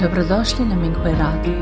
Dobrodošli 0.00 0.64
na 0.64 0.76
Minghui 0.76 1.12
Radio. 1.12 1.58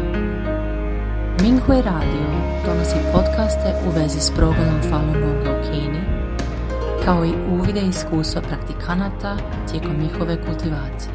Minghui 1.42 1.82
Radio 1.82 2.26
donosi 2.66 2.96
podcaste 3.12 3.74
u 3.86 3.90
vezi 3.90 4.20
s 4.20 4.30
progledom 4.36 4.80
Falun 4.90 5.12
Gonga 5.12 5.50
u 5.50 5.62
Kini, 5.62 6.00
kao 7.04 7.24
i 7.24 7.32
uvide 7.52 7.80
iskustva 7.80 8.42
praktikanata 8.42 9.36
tijekom 9.70 9.96
njihove 10.02 10.36
kultivacije. 10.46 11.14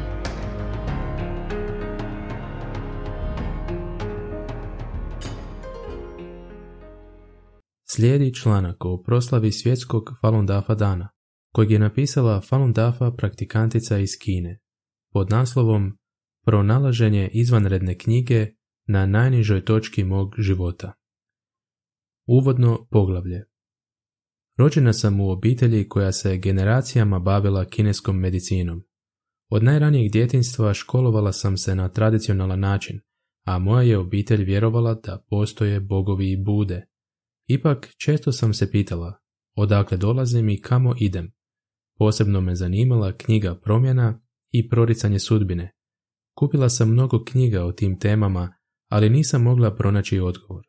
Slijedi 7.84 8.34
članak 8.34 8.84
o 8.84 9.02
proslavi 9.02 9.52
svjetskog 9.52 10.04
Falun 10.20 10.46
Dafa 10.46 10.74
dana, 10.74 11.08
kojeg 11.54 11.70
je 11.70 11.78
napisala 11.78 12.40
Falun 12.40 12.72
Dafa 12.72 13.10
praktikantica 13.10 13.98
iz 13.98 14.10
Kine, 14.22 14.58
pod 15.12 15.30
naslovom 15.30 15.97
Pronalaženje 16.48 17.30
izvanredne 17.32 17.98
knjige 17.98 18.46
na 18.86 19.06
najnižoj 19.06 19.64
točki 19.64 20.04
mog 20.04 20.34
života. 20.38 20.92
Uvodno 22.26 22.86
poglavlje 22.90 23.44
Rođena 24.56 24.92
sam 24.92 25.20
u 25.20 25.30
obitelji 25.30 25.88
koja 25.88 26.12
se 26.12 26.36
generacijama 26.36 27.18
bavila 27.18 27.64
kineskom 27.64 28.18
medicinom. 28.18 28.84
Od 29.50 29.62
najranijeg 29.62 30.12
djetinstva 30.12 30.74
školovala 30.74 31.32
sam 31.32 31.56
se 31.56 31.74
na 31.74 31.88
tradicionalan 31.88 32.60
način, 32.60 33.00
a 33.44 33.58
moja 33.58 33.82
je 33.82 33.98
obitelj 33.98 34.44
vjerovala 34.44 34.94
da 34.94 35.24
postoje 35.30 35.80
bogovi 35.80 36.32
i 36.32 36.44
bude. 36.44 36.86
Ipak 37.46 37.94
često 37.96 38.32
sam 38.32 38.54
se 38.54 38.70
pitala 38.70 39.20
odakle 39.56 39.96
dolazim 39.96 40.48
i 40.48 40.60
kamo 40.60 40.94
idem. 41.00 41.32
Posebno 41.98 42.40
me 42.40 42.54
zanimala 42.54 43.16
knjiga 43.16 43.54
promjena 43.54 44.20
i 44.50 44.68
proricanje 44.68 45.18
sudbine. 45.18 45.77
Kupila 46.38 46.68
sam 46.68 46.90
mnogo 46.90 47.24
knjiga 47.24 47.64
o 47.64 47.72
tim 47.72 47.98
temama, 47.98 48.54
ali 48.90 49.10
nisam 49.10 49.42
mogla 49.42 49.76
pronaći 49.76 50.20
odgovor. 50.20 50.64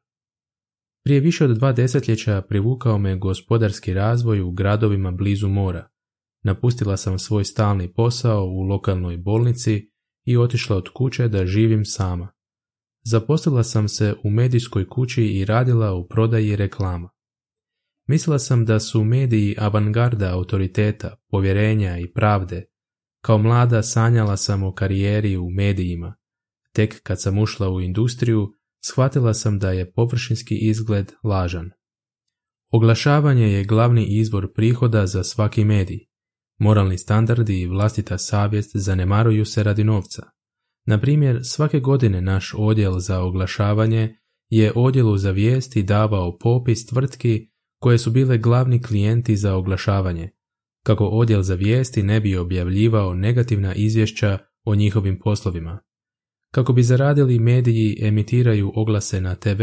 Prije 1.03 1.19
više 1.19 1.45
od 1.45 1.57
dva 1.57 1.71
desetljeća 1.71 2.41
privukao 2.41 2.97
me 2.97 3.17
gospodarski 3.17 3.93
razvoj 3.93 4.41
u 4.41 4.51
gradovima 4.51 5.11
blizu 5.11 5.47
mora. 5.47 5.89
Napustila 6.43 6.97
sam 6.97 7.19
svoj 7.19 7.45
stalni 7.45 7.93
posao 7.93 8.45
u 8.45 8.61
lokalnoj 8.61 9.17
bolnici 9.17 9.91
i 10.25 10.37
otišla 10.37 10.77
od 10.77 10.89
kuće 10.93 11.27
da 11.27 11.45
živim 11.45 11.85
sama. 11.85 12.31
Zaposlila 13.03 13.63
sam 13.63 13.87
se 13.87 14.15
u 14.23 14.29
medijskoj 14.29 14.87
kući 14.87 15.23
i 15.23 15.45
radila 15.45 15.93
u 15.93 16.07
prodaji 16.07 16.55
reklama. 16.55 17.09
Mislila 18.07 18.39
sam 18.39 18.65
da 18.65 18.79
su 18.79 19.03
mediji 19.03 19.55
avangarda 19.59 20.33
autoriteta, 20.33 21.15
povjerenja 21.31 21.97
i 21.97 22.13
pravde. 22.13 22.68
Kao 23.21 23.37
mlada 23.37 23.83
sanjala 23.83 24.37
sam 24.37 24.63
o 24.63 24.73
karijeri 24.73 25.37
u 25.37 25.49
medijima. 25.49 26.15
Tek 26.73 27.03
kad 27.03 27.21
sam 27.21 27.37
ušla 27.37 27.69
u 27.69 27.81
industriju, 27.81 28.53
shvatila 28.85 29.33
sam 29.33 29.59
da 29.59 29.71
je 29.71 29.91
površinski 29.91 30.55
izgled 30.55 31.11
lažan. 31.23 31.69
Oglašavanje 32.71 33.51
je 33.51 33.63
glavni 33.63 34.05
izvor 34.05 34.53
prihoda 34.53 35.07
za 35.07 35.23
svaki 35.23 35.65
medij. 35.65 35.99
Moralni 36.59 36.97
standardi 36.97 37.61
i 37.61 37.67
vlastita 37.67 38.17
savjest 38.17 38.71
zanemaruju 38.73 39.45
se 39.45 39.63
radi 39.63 39.83
novca. 39.83 40.23
Na 40.85 40.99
primjer, 40.99 41.39
svake 41.43 41.79
godine 41.79 42.21
naš 42.21 42.53
odjel 42.57 42.99
za 42.99 43.21
oglašavanje 43.21 44.15
je 44.49 44.73
odjelu 44.75 45.17
za 45.17 45.31
vijesti 45.31 45.83
davao 45.83 46.37
popis 46.37 46.85
tvrtki 46.85 47.49
koje 47.79 47.97
su 47.97 48.11
bile 48.11 48.37
glavni 48.37 48.81
klijenti 48.81 49.35
za 49.35 49.55
oglašavanje, 49.55 50.29
kako 50.89 51.05
odjel 51.05 51.41
za 51.41 51.55
vijesti 51.55 52.03
ne 52.03 52.19
bi 52.19 52.37
objavljivao 52.37 53.13
negativna 53.13 53.73
izvješća 53.73 54.37
o 54.63 54.75
njihovim 54.75 55.19
poslovima. 55.19 55.79
Kako 56.53 56.73
bi 56.73 56.83
zaradili 56.83 57.39
mediji 57.39 57.97
emitiraju 58.01 58.71
oglase 58.75 59.21
na 59.21 59.35
TV 59.35 59.61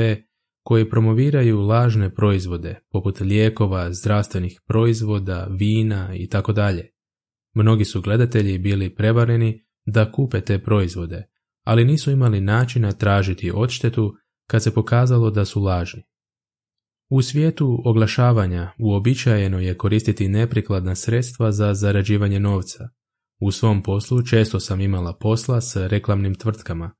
koje 0.62 0.90
promoviraju 0.90 1.60
lažne 1.60 2.14
proizvode 2.14 2.80
poput 2.92 3.20
lijekova, 3.20 3.92
zdravstvenih 3.92 4.60
proizvoda, 4.66 5.48
vina 5.50 6.14
i 6.14 6.28
tako 6.28 6.52
dalje. 6.52 6.90
Mnogi 7.54 7.84
su 7.84 8.00
gledatelji 8.00 8.58
bili 8.58 8.94
prevareni 8.94 9.64
da 9.86 10.12
kupe 10.12 10.40
te 10.40 10.58
proizvode, 10.58 11.26
ali 11.64 11.84
nisu 11.84 12.10
imali 12.10 12.40
načina 12.40 12.92
tražiti 12.92 13.52
odštetu 13.54 14.14
kad 14.48 14.62
se 14.62 14.74
pokazalo 14.74 15.30
da 15.30 15.44
su 15.44 15.62
lažni. 15.62 16.02
U 17.08 17.22
svijetu 17.22 17.82
oglašavanja 17.84 18.72
uobičajeno 18.78 19.60
je 19.60 19.78
koristiti 19.78 20.28
neprikladna 20.28 20.94
sredstva 20.94 21.52
za 21.52 21.74
zarađivanje 21.74 22.40
novca. 22.40 22.88
U 23.40 23.52
svom 23.52 23.82
poslu 23.82 24.22
često 24.22 24.60
sam 24.60 24.80
imala 24.80 25.16
posla 25.20 25.60
s 25.60 25.76
reklamnim 25.76 26.34
tvrtkama. 26.34 26.94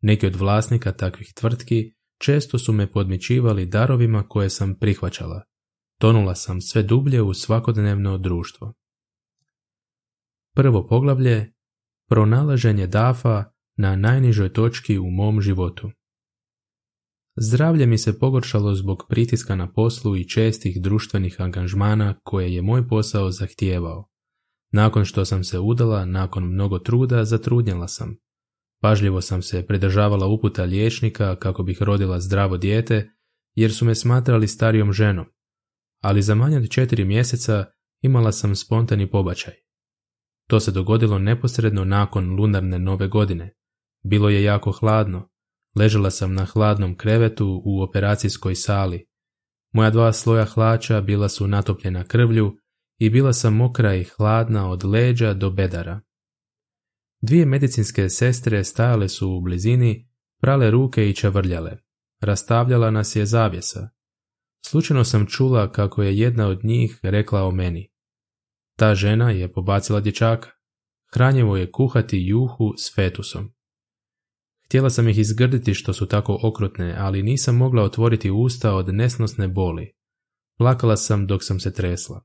Neki 0.00 0.26
od 0.26 0.36
vlasnika 0.36 0.92
takvih 0.92 1.32
tvrtki 1.34 1.94
često 2.18 2.58
su 2.58 2.72
me 2.72 2.92
podmićivali 2.92 3.66
darovima 3.66 4.28
koje 4.28 4.50
sam 4.50 4.74
prihvaćala. 4.74 5.42
Tonula 6.00 6.34
sam 6.34 6.60
sve 6.60 6.82
dublje 6.82 7.22
u 7.22 7.34
svakodnevno 7.34 8.18
društvo. 8.18 8.74
Prvo 10.54 10.86
poglavlje 10.86 11.52
Pronalaženje 12.08 12.86
dafa 12.86 13.44
na 13.76 13.96
najnižoj 13.96 14.52
točki 14.52 14.98
u 14.98 15.10
mom 15.10 15.40
životu. 15.40 15.90
Zdravlje 17.40 17.86
mi 17.86 17.98
se 17.98 18.18
pogoršalo 18.18 18.74
zbog 18.74 19.06
pritiska 19.08 19.54
na 19.54 19.72
poslu 19.72 20.16
i 20.16 20.28
čestih 20.28 20.82
društvenih 20.82 21.40
angažmana 21.40 22.14
koje 22.22 22.54
je 22.54 22.62
moj 22.62 22.88
posao 22.88 23.30
zahtijevao. 23.30 24.08
Nakon 24.72 25.04
što 25.04 25.24
sam 25.24 25.44
se 25.44 25.58
udala, 25.58 26.04
nakon 26.04 26.44
mnogo 26.44 26.78
truda, 26.78 27.24
zatrudnjala 27.24 27.88
sam. 27.88 28.16
Pažljivo 28.80 29.20
sam 29.20 29.42
se 29.42 29.66
pridržavala 29.66 30.26
uputa 30.26 30.64
liječnika 30.64 31.36
kako 31.36 31.62
bih 31.62 31.82
rodila 31.82 32.20
zdravo 32.20 32.56
dijete, 32.56 33.10
jer 33.54 33.72
su 33.72 33.84
me 33.84 33.94
smatrali 33.94 34.48
starijom 34.48 34.92
ženom. 34.92 35.26
Ali 36.02 36.22
za 36.22 36.34
manje 36.34 36.56
od 36.56 36.70
četiri 36.70 37.04
mjeseca 37.04 37.64
imala 38.02 38.32
sam 38.32 38.56
spontani 38.56 39.10
pobačaj. 39.10 39.54
To 40.46 40.60
se 40.60 40.70
dogodilo 40.70 41.18
neposredno 41.18 41.84
nakon 41.84 42.30
lunarne 42.30 42.78
nove 42.78 43.08
godine. 43.08 43.54
Bilo 44.02 44.28
je 44.28 44.42
jako 44.42 44.72
hladno. 44.72 45.28
Ležela 45.78 46.10
sam 46.10 46.34
na 46.34 46.44
hladnom 46.44 46.96
krevetu 46.96 47.62
u 47.64 47.82
operacijskoj 47.82 48.54
sali. 48.54 49.06
Moja 49.72 49.90
dva 49.90 50.12
sloja 50.12 50.44
hlača 50.44 51.00
bila 51.00 51.28
su 51.28 51.46
natopljena 51.46 52.04
krvlju 52.04 52.56
i 52.98 53.10
bila 53.10 53.32
sam 53.32 53.56
mokra 53.56 53.94
i 53.94 54.04
hladna 54.04 54.70
od 54.70 54.84
leđa 54.84 55.34
do 55.34 55.50
bedara. 55.50 56.00
Dvije 57.20 57.46
medicinske 57.46 58.08
sestre 58.08 58.64
stajale 58.64 59.08
su 59.08 59.30
u 59.30 59.40
blizini, 59.40 60.10
prale 60.40 60.70
ruke 60.70 61.10
i 61.10 61.14
čavrljale. 61.14 61.76
Rastavljala 62.20 62.90
nas 62.90 63.16
je 63.16 63.26
zavjesa. 63.26 63.88
Slučajno 64.66 65.04
sam 65.04 65.26
čula 65.26 65.72
kako 65.72 66.02
je 66.02 66.18
jedna 66.18 66.46
od 66.46 66.64
njih 66.64 67.00
rekla 67.02 67.42
o 67.42 67.50
meni. 67.50 67.90
Ta 68.76 68.94
žena 68.94 69.30
je 69.30 69.52
pobacila 69.52 70.00
dječaka. 70.00 70.50
Hranjevo 71.12 71.56
je 71.56 71.72
kuhati 71.72 72.26
juhu 72.26 72.74
s 72.78 72.94
fetusom. 72.94 73.57
Htjela 74.68 74.90
sam 74.90 75.08
ih 75.08 75.18
izgrditi 75.18 75.74
što 75.74 75.92
su 75.92 76.06
tako 76.06 76.38
okrutne, 76.42 76.94
ali 76.98 77.22
nisam 77.22 77.56
mogla 77.56 77.82
otvoriti 77.82 78.30
usta 78.30 78.74
od 78.74 78.94
nesnosne 78.94 79.48
boli. 79.48 79.92
Plakala 80.58 80.96
sam 80.96 81.26
dok 81.26 81.44
sam 81.44 81.60
se 81.60 81.72
tresla. 81.72 82.24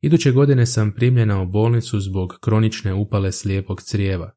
Iduće 0.00 0.32
godine 0.32 0.66
sam 0.66 0.92
primljena 0.92 1.42
u 1.42 1.46
bolnicu 1.46 2.00
zbog 2.00 2.38
kronične 2.40 2.94
upale 2.94 3.32
slijepog 3.32 3.82
crijeva. 3.82 4.32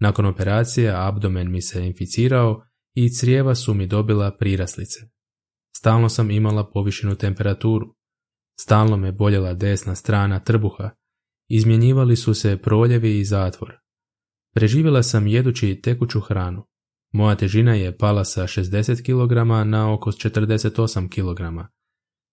Nakon 0.00 0.26
operacije 0.26 0.92
abdomen 0.96 1.50
mi 1.50 1.62
se 1.62 1.86
inficirao 1.86 2.64
i 2.94 3.10
crijeva 3.10 3.54
su 3.54 3.74
mi 3.74 3.86
dobila 3.86 4.36
priraslice. 4.36 5.00
Stalno 5.76 6.08
sam 6.08 6.30
imala 6.30 6.70
povišenu 6.70 7.14
temperaturu. 7.14 7.94
Stalno 8.60 8.96
me 8.96 9.12
boljela 9.12 9.54
desna 9.54 9.94
strana 9.94 10.40
trbuha. 10.40 10.90
Izmjenjivali 11.48 12.16
su 12.16 12.34
se 12.34 12.56
proljevi 12.56 13.18
i 13.18 13.24
zatvor. 13.24 13.81
Preživjela 14.54 15.02
sam 15.02 15.26
jedući 15.26 15.80
tekuću 15.82 16.20
hranu. 16.20 16.66
Moja 17.12 17.36
težina 17.36 17.74
je 17.74 17.96
pala 17.98 18.24
sa 18.24 18.42
60 18.42 19.02
kg 19.02 19.68
na 19.68 19.92
oko 19.92 20.12
48 20.12 21.08
kg. 21.08 21.68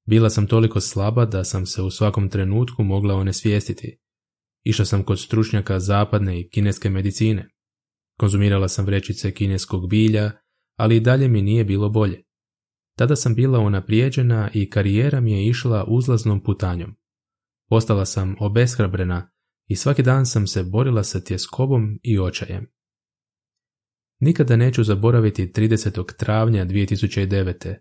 Bila 0.06 0.30
sam 0.30 0.48
toliko 0.48 0.82
slaba 0.82 1.26
da 1.26 1.44
sam 1.44 1.66
se 1.66 1.82
u 1.82 1.92
svakom 1.92 2.30
trenutku 2.30 2.84
mogla 2.84 3.16
onesvijestiti. 3.16 3.98
Išla 4.64 4.86
sam 4.86 5.04
kod 5.04 5.20
stručnjaka 5.20 5.80
zapadne 5.80 6.40
i 6.40 6.50
kineske 6.50 6.90
medicine. 6.90 7.50
Konzumirala 8.20 8.68
sam 8.68 8.86
vrećice 8.86 9.32
kineskog 9.32 9.90
bilja, 9.90 10.32
ali 10.76 10.96
i 10.96 11.00
dalje 11.00 11.28
mi 11.28 11.42
nije 11.42 11.64
bilo 11.64 11.90
bolje. 11.90 12.24
Tada 12.98 13.16
sam 13.16 13.36
bila 13.36 13.60
unaprijeđena 13.60 14.50
i 14.54 14.70
karijera 14.70 15.22
mi 15.22 15.32
je 15.32 15.48
išla 15.48 15.86
uzlaznom 15.88 16.44
putanjom. 16.44 16.96
Postala 17.70 18.06
sam 18.06 18.36
obeshrabrena 18.40 19.32
i 19.70 19.76
svaki 19.76 20.04
dan 20.04 20.26
sam 20.26 20.48
se 20.48 20.64
borila 20.64 21.04
sa 21.04 21.20
tjeskobom 21.20 22.00
i 22.04 22.20
očajem. 22.20 22.68
Nikada 24.20 24.56
neću 24.56 24.84
zaboraviti 24.84 25.52
30. 25.56 26.16
travnja 26.16 26.66
2009. 26.66 27.76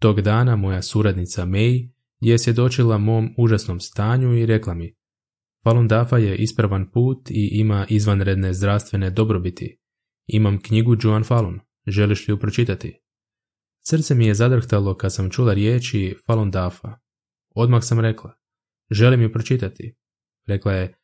Tog 0.00 0.20
dana 0.20 0.56
moja 0.56 0.82
suradnica 0.82 1.46
May 1.46 1.90
je 2.20 2.38
svjedočila 2.38 2.98
mom 2.98 3.34
užasnom 3.36 3.80
stanju 3.80 4.38
i 4.38 4.46
rekla 4.46 4.74
mi 4.74 4.98
Falun 5.64 5.88
Dafa 5.88 6.18
je 6.18 6.36
ispravan 6.36 6.90
put 6.90 7.30
i 7.30 7.48
ima 7.52 7.86
izvanredne 7.88 8.52
zdravstvene 8.54 9.10
dobrobiti. 9.10 9.78
Imam 10.26 10.62
knjigu 10.62 10.96
Joan 11.02 11.24
Fallon, 11.24 11.60
želiš 11.86 12.28
li 12.28 12.32
ju 12.32 12.38
pročitati? 12.38 13.00
Srce 13.86 14.14
mi 14.14 14.26
je 14.26 14.34
zadrhtalo 14.34 14.96
kad 14.96 15.14
sam 15.14 15.30
čula 15.30 15.54
riječi 15.54 16.16
Falun 16.26 16.50
Dafa. 16.50 16.98
Odmah 17.54 17.84
sam 17.84 18.00
rekla, 18.00 18.34
želim 18.90 19.22
ju 19.22 19.32
pročitati. 19.32 19.96
Rekla 20.46 20.72
je, 20.72 20.97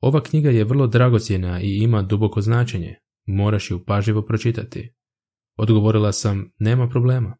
ova 0.00 0.22
knjiga 0.22 0.50
je 0.50 0.64
vrlo 0.64 0.86
dragocjena 0.86 1.60
i 1.60 1.76
ima 1.76 2.02
duboko 2.02 2.40
značenje, 2.40 2.94
moraš 3.26 3.70
ju 3.70 3.84
pažljivo 3.84 4.22
pročitati. 4.22 4.94
Odgovorila 5.56 6.12
sam, 6.12 6.52
nema 6.58 6.88
problema. 6.88 7.36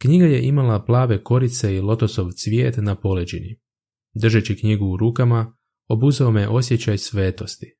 Knjiga 0.00 0.24
je 0.24 0.42
imala 0.42 0.84
plave 0.84 1.24
korice 1.24 1.74
i 1.74 1.80
lotosov 1.80 2.30
cvijet 2.30 2.76
na 2.76 2.94
poleđini. 2.94 3.60
Držeći 4.14 4.56
knjigu 4.56 4.86
u 4.86 4.96
rukama, 4.96 5.56
obuzao 5.88 6.30
me 6.30 6.48
osjećaj 6.48 6.98
svetosti. 6.98 7.74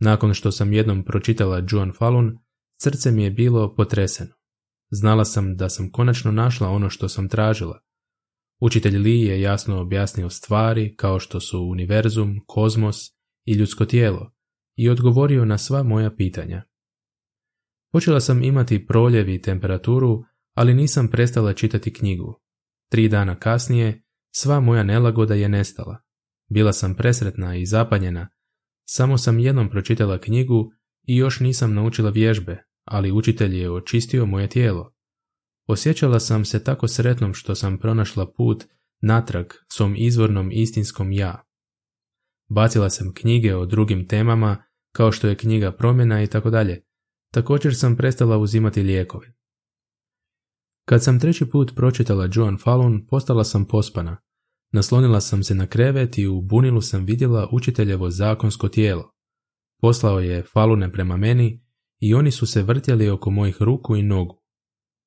Nakon 0.00 0.34
što 0.34 0.52
sam 0.52 0.72
jednom 0.72 1.04
pročitala 1.04 1.62
Joan 1.70 1.92
Fallon, 1.98 2.38
srce 2.82 3.10
mi 3.10 3.22
je 3.22 3.30
bilo 3.30 3.74
potreseno. 3.74 4.34
Znala 4.90 5.24
sam 5.24 5.56
da 5.56 5.68
sam 5.68 5.90
konačno 5.90 6.32
našla 6.32 6.68
ono 6.68 6.90
što 6.90 7.08
sam 7.08 7.28
tražila. 7.28 7.80
Učitelj 8.60 8.96
Li 8.98 9.20
je 9.20 9.40
jasno 9.40 9.80
objasnio 9.80 10.30
stvari 10.30 10.94
kao 10.96 11.20
što 11.20 11.40
su 11.40 11.60
univerzum, 11.60 12.40
kozmos 12.46 12.96
i 13.44 13.52
ljudsko 13.52 13.84
tijelo 13.84 14.32
i 14.76 14.88
odgovorio 14.88 15.44
na 15.44 15.58
sva 15.58 15.82
moja 15.82 16.10
pitanja. 16.10 16.62
Počela 17.92 18.20
sam 18.20 18.42
imati 18.42 18.86
proljev 18.86 19.28
i 19.28 19.42
temperaturu, 19.42 20.22
ali 20.54 20.74
nisam 20.74 21.08
prestala 21.08 21.52
čitati 21.52 21.92
knjigu. 21.92 22.40
Tri 22.90 23.08
dana 23.08 23.38
kasnije 23.38 24.02
sva 24.34 24.60
moja 24.60 24.82
nelagoda 24.82 25.34
je 25.34 25.48
nestala. 25.48 25.96
Bila 26.50 26.72
sam 26.72 26.94
presretna 26.94 27.56
i 27.56 27.66
zapanjena. 27.66 28.28
Samo 28.84 29.18
sam 29.18 29.38
jednom 29.38 29.68
pročitala 29.68 30.18
knjigu 30.18 30.70
i 31.06 31.16
još 31.16 31.40
nisam 31.40 31.74
naučila 31.74 32.10
vježbe, 32.10 32.64
ali 32.84 33.12
učitelj 33.12 33.56
je 33.56 33.70
očistio 33.70 34.26
moje 34.26 34.48
tijelo. 34.48 34.94
Osjećala 35.68 36.20
sam 36.20 36.44
se 36.44 36.64
tako 36.64 36.88
sretnom 36.88 37.34
što 37.34 37.54
sam 37.54 37.78
pronašla 37.78 38.32
put 38.32 38.64
natrag 39.00 39.46
svom 39.72 39.94
izvornom 39.96 40.50
istinskom 40.52 41.12
ja. 41.12 41.44
Bacila 42.48 42.90
sam 42.90 43.14
knjige 43.14 43.56
o 43.56 43.66
drugim 43.66 44.08
temama, 44.08 44.62
kao 44.92 45.12
što 45.12 45.28
je 45.28 45.36
knjiga 45.36 45.72
promjena 45.72 46.22
i 46.22 46.26
tako 46.26 46.50
dalje. 46.50 46.82
Također 47.32 47.76
sam 47.76 47.96
prestala 47.96 48.38
uzimati 48.38 48.82
lijekove. 48.82 49.34
Kad 50.84 51.04
sam 51.04 51.20
treći 51.20 51.46
put 51.50 51.72
pročitala 51.76 52.28
Joan 52.32 52.58
Fallon, 52.58 53.06
postala 53.06 53.44
sam 53.44 53.64
pospana. 53.64 54.16
Naslonila 54.72 55.20
sam 55.20 55.42
se 55.42 55.54
na 55.54 55.66
krevet 55.66 56.18
i 56.18 56.26
u 56.26 56.40
bunilu 56.40 56.80
sam 56.80 57.04
vidjela 57.04 57.48
učiteljevo 57.52 58.10
zakonsko 58.10 58.68
tijelo. 58.68 59.12
Poslao 59.80 60.20
je 60.20 60.42
Falune 60.42 60.92
prema 60.92 61.16
meni 61.16 61.64
i 61.98 62.14
oni 62.14 62.30
su 62.30 62.46
se 62.46 62.62
vrtjeli 62.62 63.10
oko 63.10 63.30
mojih 63.30 63.56
ruku 63.62 63.96
i 63.96 64.02
nogu. 64.02 64.37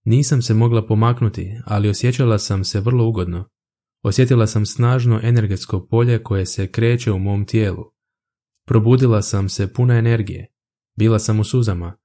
Nisam 0.04 0.42
se 0.42 0.54
mogla 0.54 0.88
pomaknuti, 0.88 1.60
ali 1.66 1.90
osjećala 1.90 2.40
sam 2.40 2.64
se 2.64 2.80
vrlo 2.80 3.08
ugodno. 3.08 3.50
Osjetila 4.04 4.48
sam 4.48 4.66
snažno 4.66 5.20
energetsko 5.24 5.88
polje 5.88 6.24
koje 6.24 6.46
se 6.46 6.72
kreće 6.72 7.12
u 7.12 7.20
mom 7.20 7.46
tijelu. 7.46 7.84
Probudila 8.66 9.22
sam 9.22 9.50
se 9.50 9.74
puna 9.74 9.98
energije. 9.98 10.48
Bila 10.96 11.20
sam 11.20 11.40
u 11.40 11.44
suzama. 11.44 11.98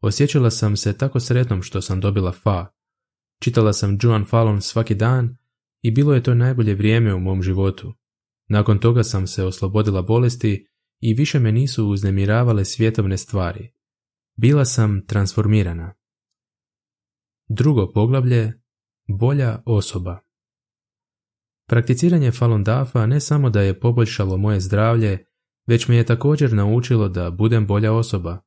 Osjećala 0.00 0.50
sam 0.50 0.76
se 0.76 0.98
tako 0.98 1.20
sretnom 1.20 1.62
što 1.62 1.82
sam 1.82 2.00
dobila 2.00 2.32
fa. 2.32 2.66
Čitala 3.40 3.72
sam 3.72 3.98
Joan 4.02 4.24
Fallon 4.24 4.60
svaki 4.60 4.94
dan 4.94 5.36
i 5.82 5.90
bilo 5.90 6.14
je 6.14 6.22
to 6.22 6.34
najbolje 6.34 6.74
vrijeme 6.74 7.14
u 7.14 7.20
mom 7.20 7.42
životu. 7.42 7.94
Nakon 8.48 8.78
toga 8.78 9.02
sam 9.02 9.26
se 9.26 9.44
oslobodila 9.44 10.02
bolesti 10.02 10.66
i 11.00 11.14
više 11.14 11.38
me 11.38 11.52
nisu 11.52 11.88
uznemiravale 11.88 12.64
svjetovne 12.64 13.18
stvari. 13.18 13.72
Bila 14.36 14.64
sam 14.64 15.06
transformirana. 15.06 15.94
Drugo 17.48 17.92
poglavlje 17.92 18.52
Bolja 19.08 19.62
osoba 19.66 20.18
Prakticiranje 21.68 22.30
Falun 22.30 22.64
Dafa 22.64 23.06
ne 23.06 23.20
samo 23.20 23.50
da 23.50 23.60
je 23.60 23.80
poboljšalo 23.80 24.36
moje 24.36 24.60
zdravlje, 24.60 25.24
već 25.66 25.88
me 25.88 25.96
je 25.96 26.06
također 26.06 26.52
naučilo 26.52 27.08
da 27.08 27.30
budem 27.30 27.66
bolja 27.66 27.92
osoba. 27.92 28.38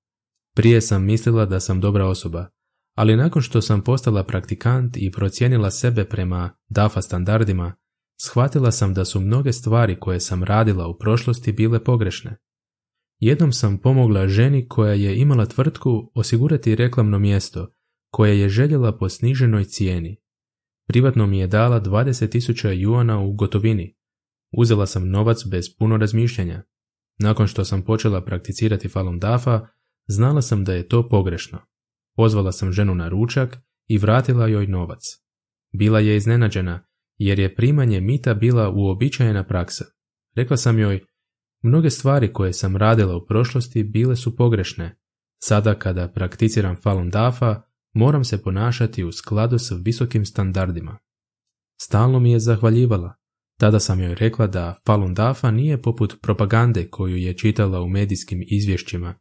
Prije 0.56 0.82
sam 0.82 1.04
mislila 1.04 1.46
da 1.46 1.60
sam 1.60 1.82
dobra 1.82 2.06
osoba, 2.06 2.48
ali 2.96 3.16
nakon 3.16 3.42
što 3.42 3.62
sam 3.62 3.84
postala 3.84 4.24
praktikant 4.24 4.98
i 4.98 5.12
procijenila 5.12 5.72
sebe 5.72 6.06
prema 6.06 6.58
DAFA 6.70 7.02
standardima, 7.02 7.76
shvatila 8.22 8.72
sam 8.72 8.94
da 8.94 9.06
su 9.06 9.20
mnoge 9.20 9.54
stvari 9.54 10.00
koje 10.00 10.20
sam 10.20 10.44
radila 10.44 10.88
u 10.88 10.98
prošlosti 10.98 11.52
bile 11.52 11.84
pogrešne. 11.84 12.38
Jednom 13.20 13.54
sam 13.54 13.78
pomogla 13.78 14.28
ženi 14.28 14.68
koja 14.68 14.94
je 14.94 15.18
imala 15.18 15.46
tvrtku 15.46 16.12
osigurati 16.16 16.76
reklamno 16.76 17.20
mjesto 17.20 17.77
koje 18.10 18.40
je 18.40 18.50
željela 18.50 18.98
po 18.98 19.10
sniženoj 19.10 19.64
cijeni. 19.64 20.18
Privatno 20.88 21.28
mi 21.28 21.40
je 21.40 21.48
dala 21.48 21.82
20.000 21.82 22.72
juana 22.72 23.20
u 23.20 23.34
gotovini. 23.34 23.96
Uzela 24.52 24.86
sam 24.86 25.10
novac 25.10 25.46
bez 25.46 25.66
puno 25.80 25.98
razmišljanja. 25.98 26.64
Nakon 27.20 27.48
što 27.48 27.66
sam 27.66 27.82
počela 27.82 28.26
prakticirati 28.26 28.90
Falun 28.90 29.20
Dafa, 29.20 29.68
znala 30.08 30.42
sam 30.42 30.64
da 30.64 30.74
je 30.74 30.88
to 30.88 31.10
pogrešno. 31.10 31.60
Pozvala 32.16 32.52
sam 32.52 32.72
ženu 32.72 32.96
na 32.96 33.10
ručak 33.10 33.58
i 33.88 33.98
vratila 33.98 34.48
joj 34.48 34.68
novac. 34.68 35.00
Bila 35.74 36.00
je 36.00 36.18
iznenađena, 36.18 36.88
jer 37.18 37.40
je 37.40 37.56
primanje 37.56 38.02
mita 38.02 38.34
bila 38.34 38.70
uobičajena 38.70 39.44
praksa. 39.44 39.86
Rekla 40.36 40.58
sam 40.58 40.80
joj, 40.80 41.06
mnoge 41.64 41.90
stvari 41.90 42.34
koje 42.34 42.54
sam 42.54 42.78
radila 42.78 43.16
u 43.16 43.26
prošlosti 43.26 43.84
bile 43.84 44.16
su 44.16 44.36
pogrešne. 44.36 45.00
Sada 45.44 45.76
kada 45.76 46.08
prakticiram 46.08 46.76
Falun 46.76 47.10
Dafa, 47.10 47.62
moram 47.98 48.24
se 48.24 48.44
ponašati 48.44 49.04
u 49.04 49.12
skladu 49.12 49.60
s 49.60 49.72
visokim 49.84 50.26
standardima. 50.26 50.98
Stalno 51.82 52.20
mi 52.20 52.32
je 52.32 52.40
zahvaljivala. 52.40 53.16
Tada 53.60 53.80
sam 53.80 54.02
joj 54.02 54.16
rekla 54.16 54.48
da 54.48 54.80
Falun 54.86 55.14
Dafa 55.14 55.52
nije 55.52 55.82
poput 55.82 56.18
propagande 56.22 56.90
koju 56.90 57.16
je 57.16 57.38
čitala 57.38 57.82
u 57.82 57.90
medijskim 57.90 58.44
izvješćima. 58.48 59.16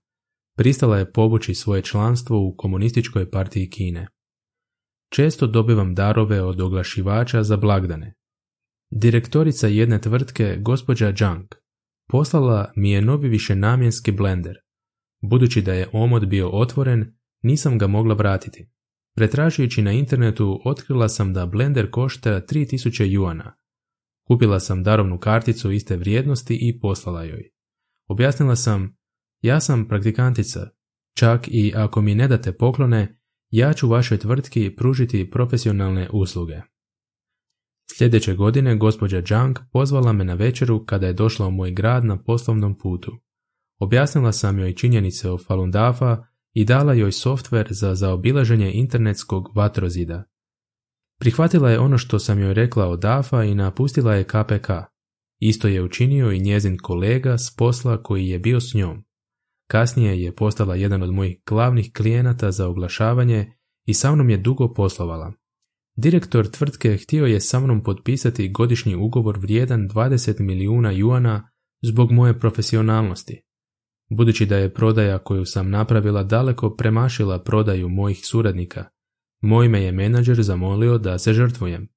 Pristala 0.56 0.98
je 0.98 1.12
povući 1.12 1.54
svoje 1.54 1.82
članstvo 1.82 2.38
u 2.38 2.54
komunističkoj 2.56 3.30
partiji 3.30 3.70
Kine. 3.70 4.08
Često 5.12 5.46
dobivam 5.46 5.94
darove 5.94 6.42
od 6.42 6.60
oglašivača 6.60 7.42
za 7.42 7.56
blagdane. 7.56 8.14
Direktorica 8.90 9.68
jedne 9.68 10.00
tvrtke, 10.00 10.56
gospođa 10.60 11.06
Junk, 11.06 11.54
poslala 12.08 12.72
mi 12.76 12.90
je 12.90 13.02
novi 13.02 13.28
višenamjenski 13.28 14.12
blender. 14.12 14.56
Budući 15.22 15.62
da 15.62 15.72
je 15.72 15.88
omot 15.92 16.24
bio 16.24 16.50
otvoren, 16.50 17.15
nisam 17.46 17.78
ga 17.78 17.86
mogla 17.86 18.14
vratiti. 18.14 18.68
Pretražujući 19.16 19.82
na 19.82 19.92
internetu 19.92 20.60
otkrila 20.64 21.08
sam 21.08 21.32
da 21.32 21.46
blender 21.46 21.90
košta 21.90 22.40
3000 22.40 23.04
juana. 23.04 23.56
Kupila 24.28 24.60
sam 24.60 24.82
darovnu 24.82 25.18
karticu 25.18 25.72
iste 25.72 25.96
vrijednosti 25.96 26.58
i 26.60 26.80
poslala 26.80 27.24
joj. 27.24 27.50
Objasnila 28.06 28.56
sam, 28.56 28.96
ja 29.40 29.60
sam 29.60 29.88
praktikantica, 29.88 30.68
čak 31.16 31.48
i 31.48 31.72
ako 31.76 32.00
mi 32.02 32.14
ne 32.14 32.28
date 32.28 32.52
poklone, 32.52 33.20
ja 33.50 33.72
ću 33.72 33.88
vašoj 33.88 34.18
tvrtki 34.18 34.74
pružiti 34.76 35.30
profesionalne 35.30 36.08
usluge. 36.12 36.60
Sljedeće 37.98 38.34
godine 38.34 38.76
gospođa 38.76 39.16
Junk 39.16 39.58
pozvala 39.72 40.12
me 40.12 40.24
na 40.24 40.34
večeru 40.34 40.84
kada 40.84 41.06
je 41.06 41.12
došla 41.12 41.46
u 41.46 41.50
moj 41.50 41.70
grad 41.70 42.04
na 42.04 42.22
poslovnom 42.22 42.78
putu. 42.78 43.12
Objasnila 43.78 44.32
sam 44.32 44.58
joj 44.58 44.74
činjenice 44.74 45.30
o 45.30 45.38
Falun 45.38 45.70
Dafa 45.70 46.24
i 46.56 46.64
dala 46.64 46.92
joj 46.94 47.12
softver 47.12 47.68
za 47.70 47.94
zaobilaženje 47.94 48.72
internetskog 48.72 49.56
vatrozida. 49.56 50.24
Prihvatila 51.20 51.70
je 51.70 51.78
ono 51.78 51.98
što 51.98 52.18
sam 52.18 52.40
joj 52.40 52.54
rekla 52.54 52.88
od 52.88 53.00
DAFA 53.00 53.44
i 53.44 53.54
napustila 53.54 54.14
je 54.14 54.24
KPK. 54.24 54.70
Isto 55.40 55.68
je 55.68 55.82
učinio 55.82 56.32
i 56.32 56.40
njezin 56.40 56.78
kolega 56.82 57.38
s 57.38 57.56
posla 57.56 58.02
koji 58.02 58.28
je 58.28 58.38
bio 58.38 58.60
s 58.60 58.74
njom. 58.74 59.04
Kasnije 59.70 60.22
je 60.22 60.34
postala 60.34 60.74
jedan 60.74 61.02
od 61.02 61.12
mojih 61.14 61.38
glavnih 61.46 61.92
klijenata 61.96 62.52
za 62.52 62.68
oglašavanje 62.68 63.52
i 63.86 63.94
sa 63.94 64.14
mnom 64.14 64.30
je 64.30 64.36
dugo 64.36 64.74
poslovala. 64.74 65.32
Direktor 65.96 66.50
tvrtke 66.50 66.96
htio 66.96 67.26
je 67.26 67.40
sa 67.40 67.60
mnom 67.60 67.82
potpisati 67.82 68.48
godišnji 68.48 68.94
ugovor 68.94 69.38
vrijedan 69.38 69.88
20 69.88 70.40
milijuna 70.40 70.90
juana 70.90 71.50
zbog 71.82 72.12
moje 72.12 72.38
profesionalnosti. 72.38 73.42
Budući 74.08 74.46
da 74.46 74.56
je 74.56 74.74
prodaja 74.74 75.18
koju 75.18 75.44
sam 75.44 75.70
napravila 75.70 76.22
daleko 76.22 76.74
premašila 76.74 77.42
prodaju 77.42 77.88
mojih 77.88 78.26
suradnika, 78.26 78.84
moj 79.40 79.68
me 79.68 79.82
je 79.82 79.92
menadžer 79.92 80.42
zamolio 80.42 80.98
da 80.98 81.18
se 81.18 81.32
žrtvujem. 81.32 81.88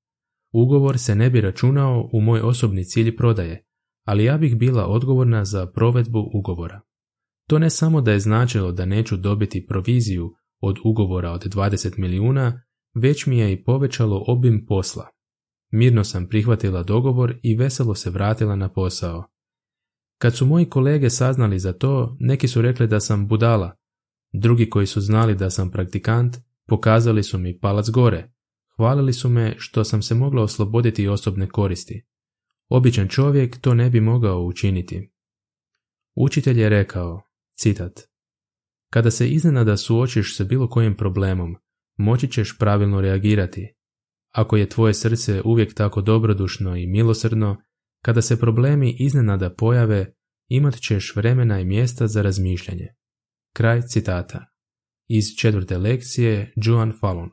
Ugovor 0.53 0.99
se 0.99 1.15
ne 1.15 1.29
bi 1.29 1.41
računao 1.41 2.09
u 2.13 2.21
moj 2.21 2.41
osobni 2.41 2.85
cilj 2.85 3.15
prodaje, 3.15 3.65
ali 4.05 4.23
ja 4.23 4.37
bih 4.37 4.57
bila 4.57 4.85
odgovorna 4.85 5.45
za 5.45 5.65
provedbu 5.65 6.29
ugovora. 6.33 6.81
To 7.49 7.59
ne 7.59 7.69
samo 7.69 8.01
da 8.01 8.11
je 8.11 8.19
značilo 8.19 8.71
da 8.71 8.85
neću 8.85 9.17
dobiti 9.17 9.65
proviziju 9.65 10.33
od 10.61 10.77
ugovora 10.83 11.31
od 11.31 11.41
20 11.41 11.97
milijuna, 11.97 12.61
već 12.95 13.25
mi 13.25 13.37
je 13.37 13.53
i 13.53 13.63
povećalo 13.63 14.23
obim 14.27 14.65
posla. 14.67 15.07
Mirno 15.71 16.03
sam 16.03 16.27
prihvatila 16.27 16.83
dogovor 16.83 17.35
i 17.43 17.55
veselo 17.55 17.95
se 17.95 18.09
vratila 18.09 18.55
na 18.55 18.69
posao. 18.69 19.23
Kad 20.19 20.35
su 20.35 20.45
moji 20.45 20.69
kolege 20.69 21.09
saznali 21.09 21.59
za 21.59 21.73
to, 21.73 22.17
neki 22.19 22.47
su 22.47 22.61
rekli 22.61 22.88
da 22.88 22.99
sam 22.99 23.27
budala, 23.27 23.79
Drugi 24.33 24.69
koji 24.69 24.88
su 24.88 25.01
znali 25.01 25.35
da 25.35 25.49
sam 25.49 25.71
praktikant, 25.71 26.38
pokazali 26.67 27.23
su 27.23 27.38
mi 27.38 27.59
palac 27.59 27.89
gore. 27.89 28.31
Hvalili 28.75 29.13
su 29.13 29.29
me 29.29 29.55
što 29.57 29.83
sam 29.83 30.01
se 30.01 30.15
mogla 30.15 30.43
osloboditi 30.43 31.07
osobne 31.07 31.49
koristi. 31.49 32.05
Običan 32.67 33.07
čovjek 33.07 33.57
to 33.61 33.73
ne 33.73 33.89
bi 33.89 34.01
mogao 34.01 34.43
učiniti. 34.43 35.11
Učitelj 36.15 36.61
je 36.61 36.69
rekao, 36.69 37.21
citat, 37.57 37.99
Kada 38.89 39.11
se 39.11 39.29
iznenada 39.29 39.77
suočiš 39.77 40.38
sa 40.38 40.43
bilo 40.43 40.69
kojim 40.69 40.97
problemom, 40.97 41.55
moći 41.97 42.27
ćeš 42.27 42.57
pravilno 42.57 43.01
reagirati. 43.01 43.73
Ako 44.31 44.57
je 44.57 44.69
tvoje 44.69 44.93
srce 44.93 45.41
uvijek 45.45 45.73
tako 45.73 46.01
dobrodušno 46.01 46.75
i 46.75 46.88
milosrdno, 46.88 47.61
kada 48.01 48.22
se 48.22 48.39
problemi 48.39 48.96
iznenada 49.00 49.50
pojave, 49.50 50.13
imat 50.48 50.79
ćeš 50.79 51.15
vremena 51.15 51.60
i 51.60 51.65
mjesta 51.65 52.08
za 52.08 52.22
razmišljanje. 52.22 52.88
Kraj 53.53 53.82
citata. 53.82 54.46
Iz 55.08 55.25
četvrte 55.39 55.77
lekcije 55.77 56.53
Joan 56.56 56.94
Fallon. 57.00 57.29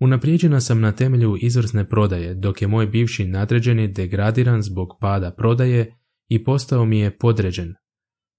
Unaprijeđena 0.00 0.60
sam 0.60 0.80
na 0.80 0.92
temelju 0.92 1.36
izvrsne 1.40 1.88
prodaje, 1.88 2.34
dok 2.34 2.62
je 2.62 2.68
moj 2.68 2.86
bivši 2.86 3.24
nadređeni 3.24 3.88
degradiran 3.88 4.62
zbog 4.62 4.88
pada 5.00 5.30
prodaje 5.30 5.96
i 6.28 6.44
postao 6.44 6.84
mi 6.84 6.98
je 6.98 7.18
podređen. 7.18 7.74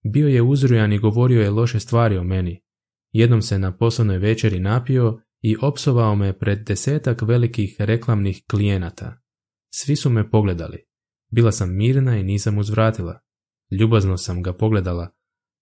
Bio 0.04 0.28
je 0.28 0.42
uzrujan 0.42 0.94
i 0.94 1.00
govorio 1.00 1.42
je 1.42 1.50
loše 1.50 1.80
stvari 1.80 2.18
o 2.18 2.24
meni. 2.24 2.62
Jednom 3.12 3.42
se 3.42 3.60
na 3.60 3.78
poslovnoj 3.78 4.18
večeri 4.18 4.60
napio 4.60 5.22
i 5.42 5.56
opsovao 5.62 6.16
me 6.16 6.38
pred 6.38 6.60
desetak 6.68 7.22
velikih 7.22 7.76
reklamnih 7.80 8.44
klijenata. 8.50 9.22
Svi 9.80 9.96
su 9.96 10.10
me 10.10 10.30
pogledali. 10.30 10.78
Bila 11.32 11.52
sam 11.52 11.76
mirna 11.76 12.18
i 12.18 12.24
nisam 12.24 12.58
uzvratila. 12.58 13.20
Ljubazno 13.72 14.18
sam 14.18 14.44
ga 14.44 14.54
pogledala. 14.54 15.10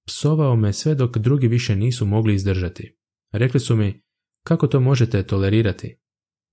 Psovao 0.08 0.56
me 0.56 0.74
sve 0.74 0.96
dok 0.96 1.18
drugi 1.18 1.48
više 1.48 1.76
nisu 1.76 2.06
mogli 2.06 2.36
izdržati. 2.36 2.98
Rekli 3.32 3.60
su 3.60 3.76
mi, 3.76 4.04
kako 4.44 4.68
to 4.68 4.80
možete 4.80 5.24
tolerirati? 5.24 6.00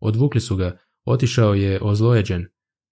Odvukli 0.00 0.40
su 0.40 0.56
ga, 0.56 0.78
otišao 1.04 1.54
je 1.54 1.78
ozlojeđen. 1.82 2.46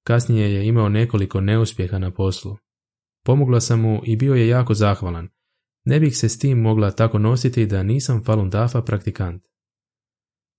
Kasnije 0.04 0.54
je 0.54 0.66
imao 0.66 0.88
nekoliko 0.88 1.40
neuspjeha 1.40 1.98
na 1.98 2.10
poslu. 2.10 2.56
Pomogla 3.24 3.60
sam 3.60 3.80
mu 3.80 4.00
i 4.04 4.16
bio 4.16 4.34
je 4.34 4.48
jako 4.48 4.74
zahvalan. 4.74 5.28
Ne 5.84 6.00
bih 6.00 6.16
se 6.16 6.28
s 6.28 6.38
tim 6.38 6.58
mogla 6.58 6.90
tako 6.90 7.18
nositi 7.18 7.66
da 7.66 7.82
nisam 7.82 8.24
Falun 8.24 8.50
Dafa 8.50 8.82
praktikant. 8.82 9.42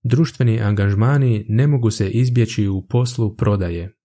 Društveni 0.04 0.60
angažmani 0.60 1.46
ne 1.48 1.66
mogu 1.66 1.90
se 1.90 2.10
izbjeći 2.10 2.68
u 2.68 2.86
poslu 2.86 3.36
prodaje. 3.36 4.01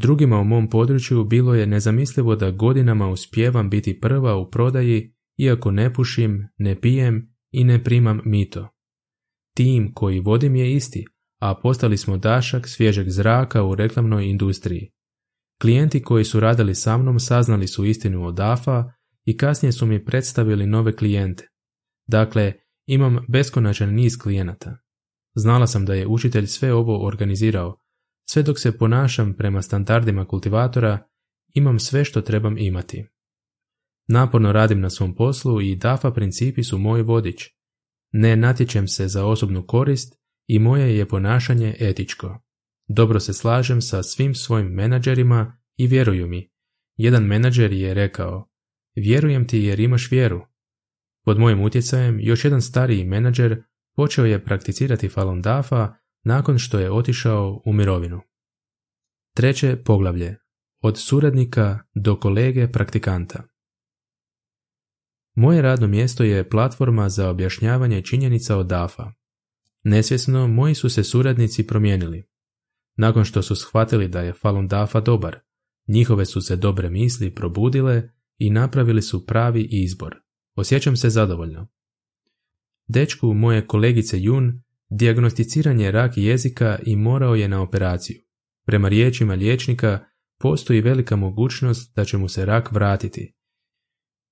Drugima 0.00 0.40
u 0.40 0.44
mom 0.44 0.70
području 0.70 1.24
bilo 1.24 1.54
je 1.54 1.66
nezamislivo 1.66 2.36
da 2.36 2.50
godinama 2.50 3.08
uspijevam 3.08 3.70
biti 3.70 4.00
prva 4.00 4.36
u 4.36 4.50
prodaji 4.50 5.14
iako 5.36 5.70
ne 5.70 5.94
pušim, 5.94 6.48
ne 6.58 6.80
pijem 6.80 7.34
i 7.50 7.64
ne 7.64 7.84
primam 7.84 8.20
mito. 8.24 8.68
Tim 9.56 9.92
koji 9.94 10.20
vodim 10.20 10.56
je 10.56 10.74
isti, 10.74 11.04
a 11.40 11.54
postali 11.62 11.96
smo 11.96 12.16
dašak 12.16 12.68
svježeg 12.68 13.08
zraka 13.08 13.64
u 13.64 13.74
reklamnoj 13.74 14.26
industriji. 14.26 14.90
Klijenti 15.60 16.02
koji 16.02 16.24
su 16.24 16.40
radili 16.40 16.74
sa 16.74 16.98
mnom 16.98 17.20
saznali 17.20 17.66
su 17.66 17.84
istinu 17.84 18.26
od 18.26 18.34
DAFA 18.34 18.92
i 19.24 19.36
kasnije 19.36 19.72
su 19.72 19.86
mi 19.86 20.04
predstavili 20.04 20.66
nove 20.66 20.96
klijente. 20.96 21.48
Dakle, 22.08 22.52
imam 22.86 23.18
beskonačan 23.28 23.94
niz 23.94 24.18
klijenata. 24.22 24.78
Znala 25.34 25.66
sam 25.66 25.84
da 25.84 25.94
je 25.94 26.06
učitelj 26.06 26.46
sve 26.46 26.72
ovo 26.72 27.06
organizirao. 27.06 27.76
Sve 28.30 28.42
dok 28.42 28.58
se 28.58 28.78
ponašam 28.78 29.34
prema 29.34 29.62
standardima 29.62 30.26
kultivatora, 30.26 31.06
imam 31.54 31.78
sve 31.78 32.04
što 32.04 32.20
trebam 32.20 32.58
imati. 32.58 33.06
Naporno 34.08 34.52
radim 34.52 34.80
na 34.80 34.90
svom 34.90 35.14
poslu 35.14 35.60
i 35.60 35.76
DAFA 35.76 36.10
principi 36.10 36.64
su 36.64 36.78
moj 36.78 37.02
vodič. 37.02 37.48
Ne 38.12 38.36
natječem 38.36 38.88
se 38.88 39.08
za 39.08 39.26
osobnu 39.26 39.66
korist 39.66 40.14
i 40.46 40.58
moje 40.58 40.96
je 40.96 41.08
ponašanje 41.08 41.76
etičko. 41.80 42.42
Dobro 42.88 43.20
se 43.20 43.34
slažem 43.34 43.82
sa 43.82 44.02
svim 44.02 44.34
svojim 44.34 44.66
menadžerima 44.66 45.60
i 45.76 45.86
vjeruju 45.86 46.26
mi. 46.26 46.50
Jedan 46.96 47.24
menadžer 47.24 47.72
je 47.72 47.94
rekao, 47.94 48.48
vjerujem 48.96 49.48
ti 49.48 49.58
jer 49.58 49.80
imaš 49.80 50.10
vjeru. 50.10 50.40
Pod 51.24 51.38
mojim 51.38 51.60
utjecajem 51.60 52.20
još 52.20 52.44
jedan 52.44 52.62
stariji 52.62 53.04
menadžer 53.04 53.62
počeo 53.96 54.24
je 54.24 54.44
prakticirati 54.44 55.08
Falun 55.08 55.42
Dafa 55.42 55.94
nakon 56.24 56.58
što 56.58 56.78
je 56.78 56.92
otišao 56.92 57.62
u 57.64 57.72
mirovinu. 57.72 58.20
Treće 59.34 59.76
poglavlje. 59.84 60.36
Od 60.82 60.98
suradnika 60.98 61.78
do 61.94 62.20
kolege 62.20 62.72
praktikanta. 62.72 63.42
Moje 65.34 65.62
radno 65.62 65.86
mjesto 65.86 66.24
je 66.24 66.48
platforma 66.48 67.08
za 67.08 67.30
objašnjavanje 67.30 68.02
činjenica 68.02 68.56
od 68.56 68.66
DAFA. 68.66 69.12
Nesvjesno, 69.82 70.48
moji 70.48 70.74
su 70.74 70.90
se 70.90 71.04
suradnici 71.04 71.66
promijenili. 71.66 72.24
Nakon 72.96 73.24
što 73.24 73.42
su 73.42 73.56
shvatili 73.56 74.08
da 74.08 74.20
je 74.20 74.32
Falun 74.32 74.68
Dafa 74.68 75.00
dobar, 75.00 75.40
njihove 75.86 76.26
su 76.26 76.40
se 76.40 76.56
dobre 76.56 76.90
misli 76.90 77.34
probudile 77.34 78.10
i 78.38 78.50
napravili 78.50 79.02
su 79.02 79.26
pravi 79.26 79.68
izbor. 79.70 80.16
Osjećam 80.54 80.96
se 80.96 81.10
zadovoljno. 81.10 81.68
Dečku 82.86 83.34
moje 83.34 83.66
kolegice 83.66 84.20
Jun 84.20 84.62
dijagnosticiran 84.90 85.80
je 85.80 85.90
rak 85.90 86.12
jezika 86.16 86.78
i 86.86 86.96
morao 86.96 87.34
je 87.34 87.48
na 87.48 87.62
operaciju. 87.62 88.16
Prema 88.66 88.88
riječima 88.88 89.34
liječnika 89.34 90.04
postoji 90.40 90.80
velika 90.80 91.16
mogućnost 91.16 91.96
da 91.96 92.04
će 92.04 92.18
mu 92.18 92.28
se 92.28 92.46
rak 92.46 92.72
vratiti. 92.72 93.34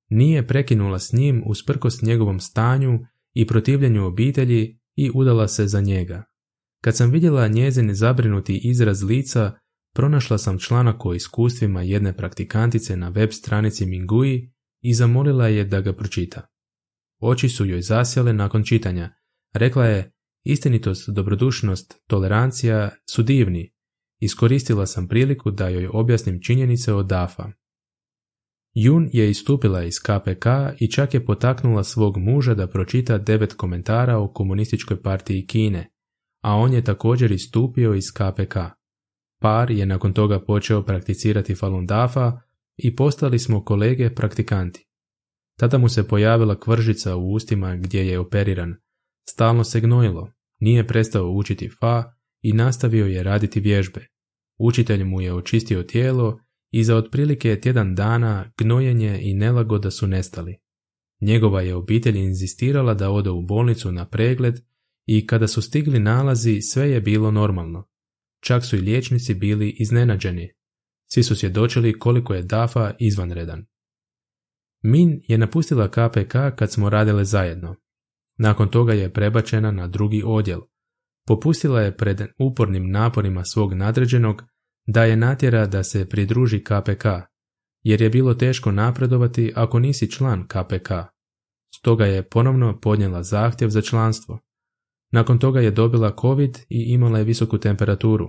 Nije 0.09 0.47
prekinula 0.47 0.99
s 0.99 1.13
njim 1.13 1.43
usprkos 1.47 2.03
njegovom 2.03 2.41
stanju 2.41 2.99
i 3.35 3.47
protivljenju 3.47 4.07
obitelji 4.07 4.81
i 4.97 5.11
udala 5.15 5.49
se 5.49 5.67
za 5.67 5.81
njega. 5.81 6.25
Kad 6.81 6.97
sam 6.97 7.11
vidjela 7.11 7.49
njezin 7.49 7.95
zabrinuti 7.95 8.61
izraz 8.65 9.03
lica, 9.03 9.53
pronašla 9.95 10.39
sam 10.39 10.59
članak 10.59 11.07
o 11.07 11.15
iskustvima 11.15 11.83
jedne 11.83 12.17
praktikantice 12.17 12.97
na 12.97 13.09
web 13.09 13.31
stranici 13.33 13.87
Mingui 13.87 14.53
i 14.81 14.95
zamolila 14.95 15.49
je 15.49 15.65
da 15.65 15.81
ga 15.81 15.93
pročita. 15.93 16.47
Oči 17.21 17.49
su 17.49 17.67
joj 17.67 17.83
zasjale 17.83 18.33
nakon 18.33 18.65
čitanja. 18.65 19.15
Rekla 19.55 19.87
je, 19.87 20.16
istinitost, 20.47 21.11
dobrodušnost, 21.11 22.03
tolerancija 22.07 22.91
su 23.11 23.23
divni. 23.23 23.73
Iskoristila 24.21 24.87
sam 24.87 25.09
priliku 25.09 25.51
da 25.51 25.69
joj 25.69 25.89
objasnim 25.93 26.41
činjenice 26.43 26.93
od 26.93 27.07
DAFA. 27.07 27.51
Jun 28.75 29.09
je 29.13 29.31
istupila 29.31 29.85
iz 29.85 29.95
KPK 29.99 30.47
i 30.81 30.91
čak 30.91 31.15
je 31.15 31.25
potaknula 31.25 31.85
svog 31.85 32.17
muža 32.19 32.55
da 32.55 32.67
pročita 32.67 33.19
devet 33.19 33.55
komentara 33.55 34.19
o 34.19 34.33
komunističkoj 34.33 35.03
partiji 35.03 35.47
Kine, 35.47 35.91
a 36.43 36.55
on 36.55 36.73
je 36.73 36.85
također 36.85 37.33
istupio 37.33 37.95
iz 37.95 38.05
KPK. 38.13 38.57
Par 39.41 39.71
je 39.71 39.87
nakon 39.87 40.13
toga 40.13 40.41
počeo 40.41 40.83
prakticirati 40.83 41.55
Falun 41.55 41.87
Dafa 41.87 42.41
i 42.77 42.97
postali 42.97 43.39
smo 43.39 43.65
kolege 43.65 44.15
praktikanti. 44.15 44.87
Tada 45.59 45.79
mu 45.79 45.89
se 45.89 46.09
pojavila 46.09 46.61
kvržica 46.61 47.17
u 47.17 47.33
ustima 47.33 47.77
gdje 47.77 48.07
je 48.07 48.19
operiran. 48.19 48.75
Stalno 49.29 49.65
se 49.65 49.81
gnojilo, 49.81 50.31
nije 50.61 50.87
prestao 50.87 51.31
učiti 51.31 51.71
fa 51.81 52.13
i 52.43 52.53
nastavio 52.53 53.07
je 53.07 53.23
raditi 53.23 53.61
vježbe. 53.61 54.07
Učitelj 54.59 55.05
mu 55.05 55.21
je 55.21 55.35
očistio 55.35 55.83
tijelo 55.83 56.41
i 56.71 56.85
za 56.85 56.97
otprilike 56.97 57.61
tjedan 57.61 57.95
dana 57.95 58.53
gnojenje 58.59 59.19
i 59.23 59.35
nelagoda 59.35 59.91
su 59.91 60.07
nestali. 60.07 60.57
Njegova 61.21 61.61
je 61.61 61.75
obitelj 61.75 62.17
inzistirala 62.17 62.95
da 62.95 63.11
ode 63.11 63.31
u 63.31 63.43
bolnicu 63.43 63.93
na 63.93 64.09
pregled 64.09 64.61
i 65.07 65.27
kada 65.27 65.49
su 65.49 65.63
stigli 65.63 65.99
nalazi 65.99 66.61
sve 66.61 66.91
je 66.91 67.01
bilo 67.01 67.31
normalno. 67.31 67.89
Čak 68.41 68.65
su 68.65 68.77
i 68.77 68.81
liječnici 68.81 69.35
bili 69.35 69.77
iznenađeni. 69.79 70.53
Svi 71.07 71.23
su 71.23 71.37
svjedočili 71.37 71.99
koliko 71.99 72.35
je 72.35 72.43
Dafa 72.43 72.95
izvanredan. 72.99 73.67
Min 74.83 75.21
je 75.29 75.39
napustila 75.39 75.91
KPK 75.91 76.33
kad 76.57 76.73
smo 76.73 76.91
radile 76.91 77.25
zajedno. 77.25 77.77
Nakon 78.39 78.69
toga 78.69 78.93
je 78.93 79.13
prebačena 79.13 79.71
na 79.71 79.87
drugi 79.87 80.23
odjel. 80.27 80.61
Popustila 81.27 81.81
je 81.81 81.97
pred 81.97 82.21
upornim 82.39 82.91
naporima 82.91 83.45
svog 83.45 83.73
nadređenog 83.73 84.43
da 84.87 85.05
je 85.05 85.17
natjera 85.17 85.67
da 85.67 85.83
se 85.83 86.09
pridruži 86.09 86.65
KPK, 86.65 87.05
jer 87.83 88.03
je 88.03 88.11
bilo 88.11 88.35
teško 88.35 88.73
napredovati 88.73 89.53
ako 89.55 89.79
nisi 89.79 90.11
član 90.11 90.47
KPK. 90.49 90.91
Stoga 91.79 92.07
je 92.07 92.29
ponovno 92.29 92.81
podnijela 92.81 93.23
zahtjev 93.23 93.69
za 93.69 93.83
članstvo. 93.83 94.39
Nakon 95.13 95.39
toga 95.39 95.61
je 95.61 95.71
dobila 95.71 96.17
COVID 96.21 96.59
i 96.69 96.93
imala 96.93 97.19
je 97.19 97.25
visoku 97.25 97.59
temperaturu. 97.59 98.29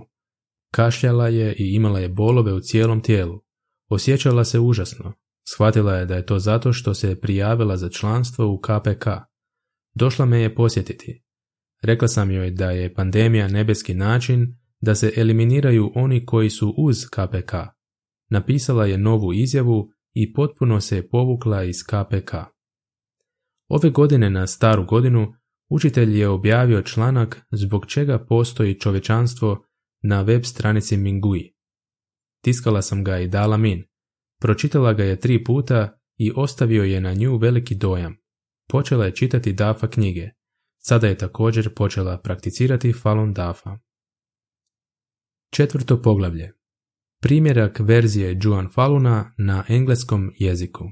Kašljala 0.74 1.28
je 1.28 1.52
i 1.52 1.74
imala 1.74 1.98
je 1.98 2.08
bolove 2.08 2.52
u 2.52 2.60
cijelom 2.60 3.02
tijelu. 3.02 3.40
Osjećala 3.88 4.44
se 4.44 4.60
užasno. 4.60 5.12
Shvatila 5.54 5.94
je 5.94 6.06
da 6.06 6.14
je 6.14 6.26
to 6.26 6.38
zato 6.38 6.72
što 6.72 6.94
se 6.94 7.08
je 7.08 7.20
prijavila 7.20 7.76
za 7.76 7.88
članstvo 7.88 8.46
u 8.46 8.60
KPK. 8.60 9.06
Došla 9.94 10.24
me 10.24 10.40
je 10.40 10.54
posjetiti. 10.54 11.22
Rekla 11.82 12.08
sam 12.08 12.30
joj 12.30 12.50
da 12.50 12.70
je 12.70 12.94
pandemija 12.94 13.48
nebeski 13.48 13.94
način 13.94 14.56
da 14.80 14.94
se 14.94 15.12
eliminiraju 15.16 15.92
oni 15.94 16.26
koji 16.26 16.50
su 16.50 16.74
uz 16.78 16.96
KPK. 17.06 17.52
Napisala 18.30 18.86
je 18.86 18.98
novu 18.98 19.32
izjavu 19.32 19.90
i 20.12 20.32
potpuno 20.32 20.80
se 20.80 20.96
je 20.96 21.08
povukla 21.08 21.64
iz 21.64 21.76
KPK. 21.82 22.34
Ove 23.68 23.90
godine 23.90 24.30
na 24.30 24.46
staru 24.46 24.84
godinu 24.84 25.34
učitelj 25.68 26.18
je 26.18 26.28
objavio 26.28 26.82
članak 26.82 27.46
zbog 27.50 27.86
čega 27.86 28.18
postoji 28.18 28.80
čovečanstvo 28.80 29.64
na 30.02 30.22
web 30.22 30.44
stranici 30.44 30.96
Mingui. 30.96 31.54
Tiskala 32.44 32.82
sam 32.82 33.04
ga 33.04 33.18
i 33.18 33.28
dala 33.28 33.56
Min. 33.56 33.84
Pročitala 34.40 34.92
ga 34.92 35.04
je 35.04 35.20
tri 35.20 35.44
puta 35.44 35.98
i 36.16 36.32
ostavio 36.36 36.84
je 36.84 37.00
na 37.00 37.14
nju 37.14 37.36
veliki 37.36 37.74
dojam. 37.74 38.16
Počela 38.68 39.04
je 39.04 39.14
čitati 39.14 39.52
Dafa 39.52 39.86
knjige. 39.86 40.30
Sada 40.78 41.06
je 41.06 41.18
također 41.18 41.74
počela 41.74 42.20
prakticirati 42.20 42.92
Falun 42.92 43.32
Dafa. 43.32 43.78
Četvrto 45.50 46.02
poglavlje. 46.02 46.52
Primjerak 47.22 47.80
verzije 47.80 48.38
Juan 48.42 48.68
Faluna 48.68 49.34
na 49.38 49.64
engleskom 49.68 50.30
jeziku. 50.38 50.84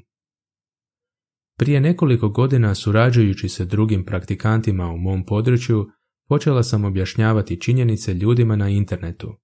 Prije 1.59 1.81
nekoliko 1.81 2.29
godina 2.29 2.75
surađujući 2.75 3.49
se 3.49 3.65
drugim 3.65 4.05
praktikantima 4.05 4.89
u 4.89 4.99
mom 4.99 5.27
području, 5.27 5.87
počela 6.29 6.63
sam 6.63 6.85
objašnjavati 6.85 7.61
činjenice 7.61 8.15
ljudima 8.15 8.57
na 8.57 8.69
internetu. 8.69 9.37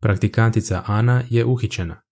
Praktikantica 0.00 0.82
Ana 0.86 1.22
je 1.30 1.44
uhićena. 1.44 2.02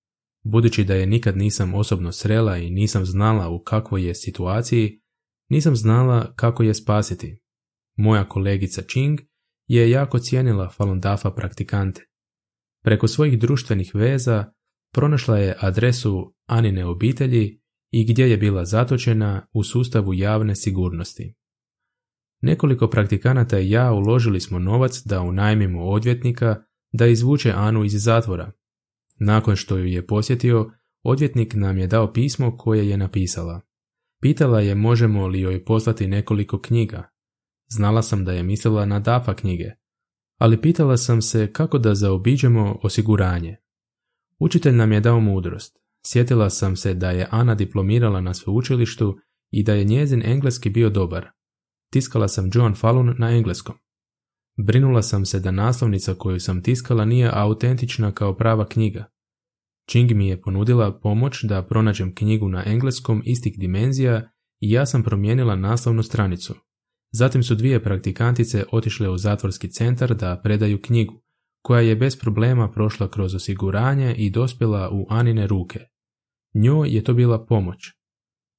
Budući 0.44 0.84
da 0.84 0.94
je 0.94 1.06
nikad 1.06 1.36
nisam 1.36 1.74
osobno 1.74 2.12
srela 2.12 2.58
i 2.58 2.70
nisam 2.70 3.06
znala 3.06 3.48
u 3.48 3.62
kakvoj 3.62 4.06
je 4.06 4.14
situaciji, 4.14 5.00
nisam 5.48 5.76
znala 5.76 6.34
kako 6.34 6.62
je 6.62 6.74
spasiti. 6.74 7.40
Moja 7.96 8.28
kolegica 8.28 8.82
Ching 8.82 9.20
je 9.66 9.90
jako 9.90 10.18
cijenila 10.18 10.68
Falun 10.68 11.00
Dafa 11.00 11.30
praktikante. 11.30 12.06
Preko 12.84 13.08
svojih 13.08 13.38
društvenih 13.38 13.94
veza 13.94 14.52
pronašla 14.92 15.38
je 15.38 15.56
adresu 15.60 16.34
Anine 16.46 16.86
obitelji 16.86 17.60
i 17.90 18.04
gdje 18.12 18.30
je 18.30 18.36
bila 18.36 18.64
zatočena 18.64 19.46
u 19.52 19.64
sustavu 19.64 20.14
javne 20.14 20.56
sigurnosti. 20.56 21.34
Nekoliko 22.42 22.88
praktikanata 22.88 23.58
i 23.58 23.70
ja 23.70 23.92
uložili 23.92 24.40
smo 24.40 24.58
novac 24.58 25.02
da 25.04 25.20
unajmimo 25.20 25.84
odvjetnika 25.84 26.62
da 26.92 27.06
izvuče 27.06 27.52
Anu 27.56 27.84
iz 27.84 27.92
zatvora. 28.04 28.52
Nakon 29.18 29.56
što 29.56 29.76
ju 29.76 29.86
je 29.86 30.06
posjetio, 30.06 30.70
odvjetnik 31.02 31.54
nam 31.54 31.78
je 31.78 31.86
dao 31.86 32.12
pismo 32.12 32.56
koje 32.56 32.88
je 32.88 32.96
napisala. 32.96 33.60
Pitala 34.20 34.60
je 34.60 34.74
možemo 34.74 35.26
li 35.26 35.40
joj 35.40 35.64
poslati 35.64 36.06
nekoliko 36.06 36.60
knjiga. 36.60 37.10
Znala 37.68 38.02
sam 38.02 38.24
da 38.24 38.32
je 38.32 38.42
mislila 38.42 38.86
na 38.86 39.00
DAFA 39.00 39.34
knjige, 39.34 39.70
ali 40.38 40.60
pitala 40.60 40.96
sam 40.96 41.22
se 41.22 41.52
kako 41.52 41.78
da 41.78 41.94
zaobiđemo 41.94 42.78
osiguranje. 42.82 43.56
Učitelj 44.38 44.74
nam 44.74 44.92
je 44.92 45.00
dao 45.00 45.20
mudrost. 45.20 45.78
Sjetila 46.06 46.50
sam 46.50 46.76
se 46.76 46.94
da 46.94 47.10
je 47.10 47.28
Ana 47.30 47.54
diplomirala 47.54 48.20
na 48.20 48.34
sveučilištu 48.34 49.18
i 49.50 49.62
da 49.62 49.74
je 49.74 49.84
njezin 49.84 50.22
engleski 50.22 50.70
bio 50.70 50.90
dobar. 50.90 51.30
Tiskala 51.92 52.28
sam 52.28 52.50
Joan 52.54 52.74
Fallon 52.74 53.14
na 53.18 53.30
engleskom. 53.30 53.74
Brinula 54.58 55.02
sam 55.02 55.24
se 55.24 55.40
da 55.40 55.50
naslovnica 55.50 56.14
koju 56.14 56.40
sam 56.40 56.62
tiskala 56.62 57.04
nije 57.04 57.30
autentična 57.32 58.12
kao 58.12 58.36
prava 58.36 58.68
knjiga. 58.68 59.04
Ching 59.90 60.12
mi 60.12 60.28
je 60.28 60.40
ponudila 60.40 60.98
pomoć 61.00 61.42
da 61.42 61.66
pronađem 61.66 62.14
knjigu 62.14 62.48
na 62.48 62.62
engleskom 62.66 63.22
istih 63.24 63.58
dimenzija 63.58 64.30
i 64.60 64.70
ja 64.70 64.86
sam 64.86 65.02
promijenila 65.02 65.56
naslovnu 65.56 66.02
stranicu. 66.02 66.54
Zatim 67.12 67.42
su 67.42 67.54
dvije 67.54 67.82
praktikantice 67.82 68.64
otišle 68.72 69.08
u 69.08 69.18
zatvorski 69.18 69.70
centar 69.70 70.14
da 70.14 70.40
predaju 70.44 70.82
knjigu, 70.82 71.22
koja 71.62 71.80
je 71.80 71.96
bez 71.96 72.18
problema 72.18 72.70
prošla 72.70 73.10
kroz 73.10 73.34
osiguranje 73.34 74.14
i 74.14 74.30
dospjela 74.30 74.90
u 74.92 75.06
Anine 75.10 75.46
ruke. 75.46 75.80
Njoj 76.54 76.88
je 76.88 77.04
to 77.04 77.14
bila 77.14 77.46
pomoć. 77.46 77.78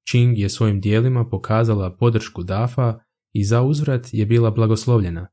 Ching 0.10 0.38
je 0.38 0.50
svojim 0.50 0.82
dijelima 0.82 1.26
pokazala 1.26 1.96
podršku 1.96 2.44
Dafa 2.44 3.00
i 3.34 3.44
za 3.44 3.62
uzvrat 3.62 4.08
je 4.12 4.26
bila 4.26 4.52
blagoslovljena. 4.52 5.28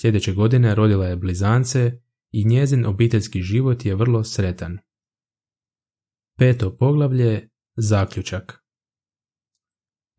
Sljedeće 0.00 0.32
godine 0.32 0.74
rodila 0.74 1.06
je 1.06 1.16
blizance 1.16 2.00
i 2.32 2.44
njezin 2.44 2.86
obiteljski 2.86 3.42
život 3.42 3.84
je 3.84 3.94
vrlo 3.94 4.24
sretan. 4.24 4.78
Peto 6.40 6.76
poglavlje 6.76 7.48
Zaključak 7.76 8.64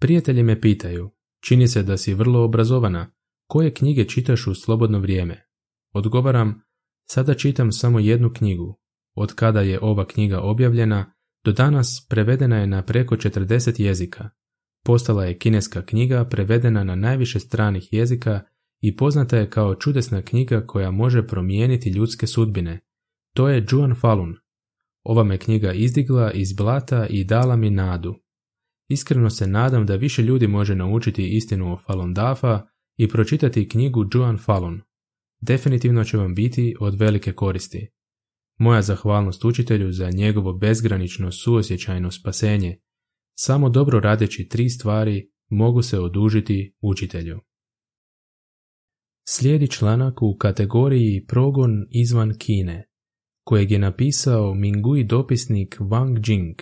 Prijatelji 0.01 0.43
me 0.43 0.61
pitaju, 0.61 1.11
čini 1.43 1.67
se 1.67 1.83
da 1.83 1.97
si 1.97 2.13
vrlo 2.13 2.43
obrazovana, 2.43 3.11
koje 3.47 3.73
knjige 3.73 4.05
čitaš 4.05 4.47
u 4.47 4.55
slobodno 4.55 4.99
vrijeme? 4.99 5.45
Odgovaram, 5.93 6.61
sada 7.09 7.33
čitam 7.33 7.71
samo 7.71 7.99
jednu 7.99 8.29
knjigu. 8.33 8.79
Od 9.15 9.33
kada 9.33 9.61
je 9.61 9.79
ova 9.81 10.07
knjiga 10.07 10.41
objavljena, 10.41 11.13
do 11.45 11.51
danas 11.51 12.07
prevedena 12.09 12.57
je 12.57 12.67
na 12.67 12.83
preko 12.83 13.15
40 13.15 13.81
jezika. 13.81 14.29
Postala 14.85 15.25
je 15.25 15.37
kineska 15.37 15.85
knjiga 15.85 16.25
prevedena 16.25 16.83
na 16.83 16.95
najviše 16.95 17.39
stranih 17.39 17.87
jezika 17.91 18.41
i 18.81 18.95
poznata 18.95 19.37
je 19.37 19.49
kao 19.49 19.75
čudesna 19.75 20.21
knjiga 20.21 20.63
koja 20.67 20.91
može 20.91 21.27
promijeniti 21.27 21.89
ljudske 21.89 22.27
sudbine. 22.27 22.79
To 23.35 23.49
je 23.49 23.65
Juan 23.71 23.95
Falun. 23.95 24.35
Ova 25.03 25.23
me 25.23 25.37
knjiga 25.37 25.73
izdigla 25.73 26.31
iz 26.31 26.53
blata 26.53 27.07
i 27.07 27.23
dala 27.23 27.55
mi 27.55 27.69
nadu. 27.69 28.15
Iskreno 28.89 29.29
se 29.29 29.47
nadam 29.47 29.85
da 29.85 29.95
više 29.95 30.21
ljudi 30.21 30.47
može 30.47 30.75
naučiti 30.75 31.35
istinu 31.37 31.73
o 31.73 31.77
Falun 31.77 32.13
Dafa 32.13 32.61
i 32.97 33.07
pročitati 33.07 33.69
knjigu 33.69 34.05
Juan 34.13 34.37
Falun. 34.37 34.81
Definitivno 35.41 36.03
će 36.03 36.17
vam 36.17 36.35
biti 36.35 36.75
od 36.79 36.99
velike 36.99 37.33
koristi. 37.33 37.87
Moja 38.57 38.81
zahvalnost 38.81 39.45
učitelju 39.45 39.91
za 39.91 40.09
njegovo 40.09 40.53
bezgranično 40.53 41.31
suosjećajno 41.31 42.11
spasenje. 42.11 42.79
Samo 43.37 43.69
dobro 43.69 43.99
radeći 43.99 44.47
tri 44.47 44.69
stvari 44.69 45.31
mogu 45.49 45.81
se 45.81 45.99
odužiti 45.99 46.75
učitelju. 46.81 47.39
Slijedi 49.27 49.67
članak 49.67 50.21
u 50.21 50.37
kategoriji 50.37 51.25
Progon 51.27 51.71
izvan 51.89 52.37
Kine, 52.37 52.88
kojeg 53.49 53.71
je 53.71 53.79
napisao 53.79 54.53
Mingui 54.53 55.03
dopisnik 55.03 55.77
Wang 55.79 56.29
Jing 56.29 56.61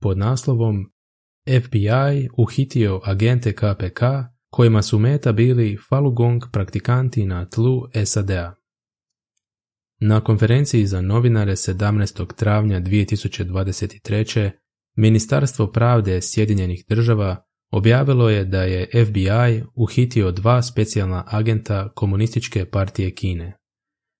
pod 0.00 0.18
naslovom 0.18 0.92
FBI 1.64 2.28
uhitio 2.36 3.00
agente 3.04 3.52
KPK 3.52 4.02
kojima 4.50 4.82
su 4.82 4.98
meta 4.98 5.32
bili 5.32 5.78
Falugong 5.88 6.42
praktikanti 6.52 7.26
na 7.26 7.48
tlu 7.48 7.82
SAD-a. 8.04 8.54
Na 10.00 10.20
konferenciji 10.20 10.86
za 10.86 11.00
novinare 11.00 11.52
17. 11.52 12.34
travnja 12.34 12.80
2023. 12.80 14.50
Ministarstvo 14.96 15.72
pravde 15.72 16.20
Sjedinjenih 16.22 16.84
država 16.88 17.44
objavilo 17.70 18.30
je 18.30 18.44
da 18.44 18.62
je 18.62 19.04
FBI 19.06 19.62
uhitio 19.74 20.30
dva 20.30 20.62
specijalna 20.62 21.24
agenta 21.26 21.92
komunističke 21.94 22.64
partije 22.64 23.14
Kine. 23.14 23.58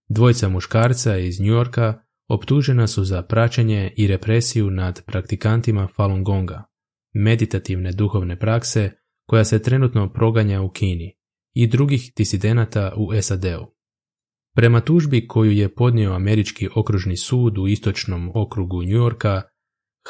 Dvojca 0.09 0.49
muškarca 0.49 1.17
iz 1.17 1.41
New 1.41 1.53
Yorka 1.53 2.04
optužena 2.29 2.87
su 2.87 3.05
za 3.05 3.23
praćenje 3.23 3.93
i 3.97 4.07
represiju 4.07 4.71
nad 4.71 5.05
praktikantima 5.07 5.89
Falun 5.97 6.25
Gonga, 6.25 6.65
meditativne 7.15 7.93
duhovne 7.93 8.39
prakse 8.39 8.91
koja 9.27 9.45
se 9.45 9.63
trenutno 9.63 10.13
proganja 10.13 10.63
u 10.63 10.71
Kini 10.71 11.17
i 11.55 11.67
drugih 11.67 12.13
disidenata 12.17 12.93
u 12.97 13.23
SAD-u. 13.23 13.75
Prema 14.55 14.81
tužbi 14.81 15.29
koju 15.29 15.51
je 15.51 15.75
podnio 15.75 16.13
Američki 16.13 16.69
okružni 16.75 17.17
sud 17.17 17.59
u 17.59 17.69
istočnom 17.69 18.31
okrugu 18.35 18.83
New 18.83 18.97
Yorka, 18.97 19.43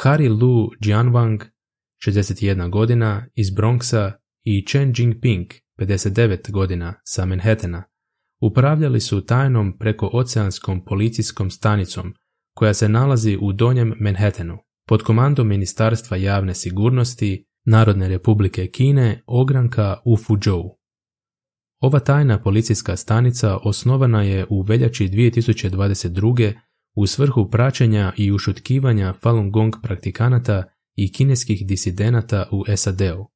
Harry 0.03 0.41
Lu 0.41 0.71
Jianwang, 0.81 1.45
61 2.07 2.71
godina, 2.71 3.27
iz 3.35 3.51
Bronxa 3.51 4.13
i 4.43 4.67
Chen 4.67 4.93
Jingping, 4.97 5.47
59 5.79 6.51
godina, 6.51 6.95
sa 7.05 7.27
Manhattana, 7.27 7.85
upravljali 8.41 9.01
su 9.01 9.27
tajnom 9.27 9.79
preko 9.79 10.11
oceanskom 10.13 10.85
policijskom 10.85 11.51
stanicom 11.51 12.15
koja 12.55 12.75
se 12.75 12.89
nalazi 12.89 13.39
u 13.41 13.53
donjem 13.53 13.95
Manhattanu, 14.01 14.59
pod 14.89 15.03
komandom 15.03 15.49
Ministarstva 15.49 16.17
javne 16.17 16.55
sigurnosti 16.55 17.45
Narodne 17.67 18.09
republike 18.09 18.67
Kine 18.67 19.23
ogranka 19.27 19.97
u 20.05 20.17
Fuzhou. 20.17 20.79
Ova 21.81 22.01
tajna 22.01 22.41
policijska 22.41 22.97
stanica 22.97 23.57
osnovana 23.57 24.23
je 24.23 24.47
u 24.51 24.63
veljači 24.63 25.09
2022. 25.09 26.53
u 26.97 27.07
svrhu 27.07 27.51
praćenja 27.51 28.13
i 28.17 28.33
ušutkivanja 28.33 29.13
Falun 29.13 29.51
Gong 29.51 29.75
praktikanata 29.83 30.65
i 30.97 31.13
kineskih 31.13 31.67
disidenata 31.67 32.49
u 32.53 32.65
SAD-u. 32.77 33.27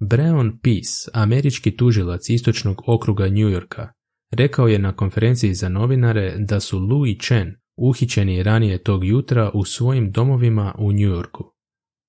Breon 0.00 0.58
Peace, 0.62 1.10
američki 1.12 1.76
tužilac 1.76 2.28
istočnog 2.28 2.82
okruga 2.86 3.28
New 3.28 3.50
Yorka, 3.50 3.92
rekao 4.30 4.68
je 4.68 4.78
na 4.78 4.92
konferenciji 4.92 5.54
za 5.54 5.68
novinare 5.68 6.34
da 6.38 6.60
su 6.60 6.78
Lu 6.78 7.06
i 7.06 7.18
Chen 7.18 7.54
uhićeni 7.76 8.42
ranije 8.42 8.82
tog 8.82 9.04
jutra 9.04 9.50
u 9.54 9.64
svojim 9.64 10.10
domovima 10.10 10.74
u 10.78 10.92
New 10.92 11.10
Yorku. 11.10 11.44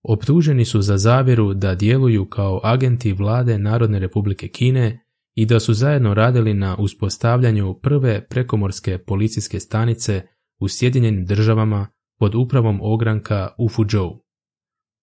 Optuženi 0.03 0.65
su 0.65 0.82
za 0.82 0.97
zavjeru 0.97 1.53
da 1.53 1.75
djeluju 1.75 2.25
kao 2.25 2.62
agenti 2.63 3.13
vlade 3.13 3.58
Narodne 3.58 3.99
republike 3.99 4.47
Kine 4.47 5.05
i 5.36 5.45
da 5.45 5.60
su 5.60 5.73
zajedno 5.73 6.13
radili 6.13 6.53
na 6.53 6.77
uspostavljanju 6.77 7.73
prve 7.73 8.27
prekomorske 8.29 8.97
policijske 8.97 9.60
stanice 9.60 10.21
u 10.60 10.67
Sjedinjenim 10.67 11.25
državama 11.25 11.88
pod 12.19 12.36
upravom 12.36 12.79
ogranka 12.82 13.49
u 13.58 13.69
Fuzhou. 13.69 14.23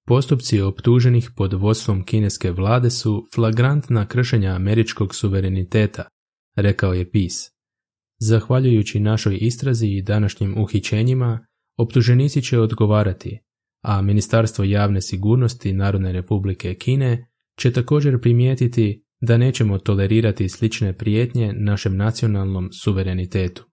Postupci 0.07 0.61
optuženih 0.61 1.31
pod 1.37 1.52
vodstvom 1.52 2.05
kineske 2.05 2.52
vlade 2.52 2.90
su 2.90 3.26
flagrantna 3.35 4.07
kršenja 4.07 4.50
američkog 4.50 5.14
suvereniteta, 5.14 6.05
rekao 6.57 6.95
je 6.95 7.11
PIS. 7.11 7.35
Zahvaljujući 8.21 9.01
našoj 9.01 9.38
istrazi 9.40 9.87
i 9.87 10.03
današnjim 10.03 10.59
uhićenjima, 10.59 11.47
optuženici 11.79 12.42
će 12.42 12.59
odgovarati, 12.59 13.38
a 13.83 14.03
Ministarstvo 14.03 14.64
javne 14.64 15.01
sigurnosti 15.01 15.73
Narodne 15.73 16.12
republike 16.12 16.75
Kine 16.75 17.31
će 17.59 17.73
također 17.73 18.21
primijetiti 18.21 19.05
da 19.21 19.38
nećemo 19.38 19.79
tolerirati 19.79 20.49
slične 20.49 20.92
prijetnje 20.92 21.53
našem 21.53 21.97
nacionalnom 21.97 22.69
suverenitetu. 22.73 23.66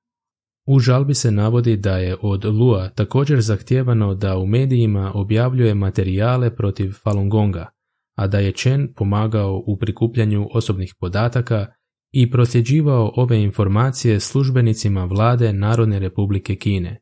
U 0.67 0.79
žalbi 0.79 1.13
se 1.13 1.31
navodi 1.31 1.77
da 1.77 1.97
je 1.97 2.17
od 2.21 2.45
Lua 2.45 2.89
također 2.89 3.41
zahtijevano 3.41 4.15
da 4.15 4.37
u 4.37 4.47
medijima 4.47 5.11
objavljuje 5.15 5.73
materijale 5.73 6.55
protiv 6.55 6.91
Falun 6.91 7.29
Gonga, 7.29 7.69
a 8.17 8.27
da 8.27 8.39
je 8.39 8.51
Chen 8.51 8.93
pomagao 8.95 9.63
u 9.65 9.77
prikupljanju 9.77 10.47
osobnih 10.53 10.95
podataka 10.99 11.67
i 12.13 12.31
prosljeđivao 12.31 13.11
ove 13.15 13.43
informacije 13.43 14.19
službenicima 14.19 15.05
vlade 15.05 15.53
Narodne 15.53 15.99
republike 15.99 16.55
Kine. 16.55 16.99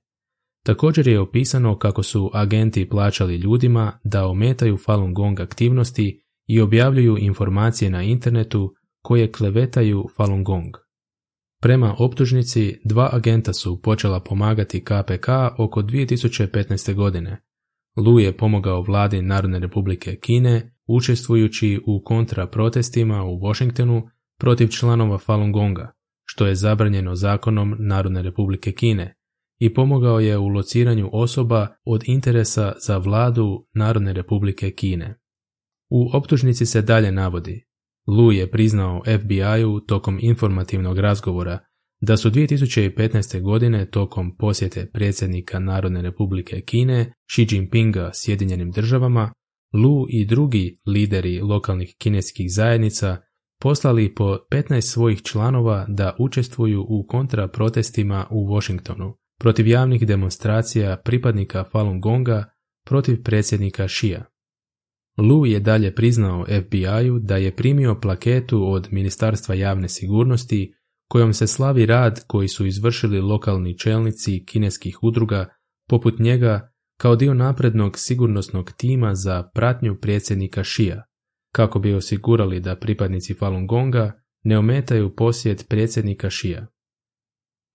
Također 0.66 1.08
je 1.08 1.20
opisano 1.20 1.78
kako 1.78 2.04
su 2.04 2.32
agenti 2.34 2.90
plaćali 2.90 3.36
ljudima 3.36 4.00
da 4.04 4.28
ometaju 4.28 4.78
Falun 4.78 5.14
Gong 5.14 5.40
aktivnosti 5.40 6.24
i 6.48 6.62
objavljuju 6.62 7.18
informacije 7.18 7.90
na 7.90 8.04
internetu 8.04 8.74
koje 9.02 9.32
klevetaju 9.32 10.08
Falun 10.18 10.44
Gong. 10.44 10.76
Prema 11.62 11.96
optužnici, 12.00 12.82
dva 12.86 13.10
agenta 13.14 13.54
su 13.54 13.82
počela 13.82 14.20
pomagati 14.20 14.84
KPK 14.84 15.28
oko 15.58 15.82
2015. 15.82 16.94
godine. 16.94 17.42
Lu 17.98 18.20
je 18.20 18.38
pomogao 18.38 18.82
vladi 18.82 19.22
Narodne 19.22 19.60
republike 19.60 20.16
Kine 20.16 20.76
učestvujući 20.88 21.82
u 21.86 22.02
kontra 22.06 22.48
protestima 22.48 23.24
u 23.24 23.40
Washingtonu 23.40 24.10
protiv 24.42 24.68
članova 24.68 25.18
Falun 25.18 25.52
Gonga, 25.52 25.92
što 26.26 26.48
je 26.48 26.56
zabranjeno 26.56 27.16
zakonom 27.16 27.76
Narodne 27.80 28.22
republike 28.22 28.72
Kine, 28.72 29.16
i 29.60 29.74
pomogao 29.74 30.20
je 30.20 30.38
u 30.38 30.48
lociranju 30.48 31.10
osoba 31.14 31.68
od 31.86 32.04
interesa 32.06 32.74
za 32.88 32.98
vladu 32.98 33.68
Narodne 33.74 34.14
republike 34.14 34.72
Kine. 34.72 35.20
U 35.90 36.10
optužnici 36.14 36.66
se 36.66 36.82
dalje 36.82 37.12
navodi 37.12 37.66
Lu 38.08 38.32
je 38.32 38.52
priznao 38.52 39.02
FBI-u 39.20 39.80
tokom 39.80 40.20
informativnog 40.22 41.00
razgovora 41.00 41.60
da 42.02 42.18
su 42.18 42.30
2015. 42.30 43.42
godine 43.42 43.90
tokom 43.90 44.38
posjete 44.38 44.90
predsjednika 44.94 45.60
Narodne 45.60 46.02
republike 46.02 46.62
Kine 46.62 47.14
Xi 47.28 47.48
Jinpinga 47.52 48.12
Sjedinjenim 48.14 48.72
državama, 48.72 49.34
Lu 49.74 50.06
i 50.10 50.26
drugi 50.26 50.78
lideri 50.86 51.42
lokalnih 51.42 51.96
kineskih 51.98 52.54
zajednica 52.54 53.18
poslali 53.62 54.16
po 54.16 54.38
15 54.52 54.82
svojih 54.82 55.22
članova 55.22 55.86
da 55.90 56.16
učestvuju 56.20 56.86
u 56.90 57.06
kontraprotestima 57.08 58.28
u 58.30 58.48
Washingtonu 58.48 59.14
protiv 59.40 59.68
javnih 59.68 60.08
demonstracija 60.08 60.98
pripadnika 60.98 61.64
Falun 61.72 62.02
Gonga 62.02 62.46
protiv 62.86 63.24
predsjednika 63.24 63.88
Shia. 63.88 64.26
Lu 65.18 65.46
je 65.46 65.60
dalje 65.60 65.96
priznao 65.96 66.46
FBI-u 66.46 67.20
da 67.20 67.38
je 67.38 67.56
primio 67.56 68.00
plaketu 68.00 68.72
od 68.72 68.88
Ministarstva 68.92 69.56
javne 69.56 69.90
sigurnosti 69.90 70.74
kojom 71.10 71.34
se 71.34 71.48
slavi 71.48 71.86
rad 71.86 72.24
koji 72.28 72.48
su 72.48 72.66
izvršili 72.66 73.22
lokalni 73.22 73.78
čelnici 73.78 74.46
kineskih 74.46 74.98
udruga 75.02 75.48
poput 75.90 76.20
njega 76.20 76.72
kao 76.98 77.16
dio 77.16 77.34
naprednog 77.34 78.00
sigurnosnog 78.00 78.72
tima 78.78 79.16
za 79.16 79.44
pratnju 79.54 79.98
predsjednika 80.02 80.64
Šija, 80.64 81.04
kako 81.52 81.80
bi 81.80 81.94
osigurali 81.94 82.60
da 82.60 82.76
pripadnici 82.76 83.34
Falun 83.34 83.68
Gonga 83.68 84.22
ne 84.44 84.58
ometaju 84.58 85.16
posjet 85.16 85.66
predsjednika 85.70 86.30
Šija. 86.30 86.68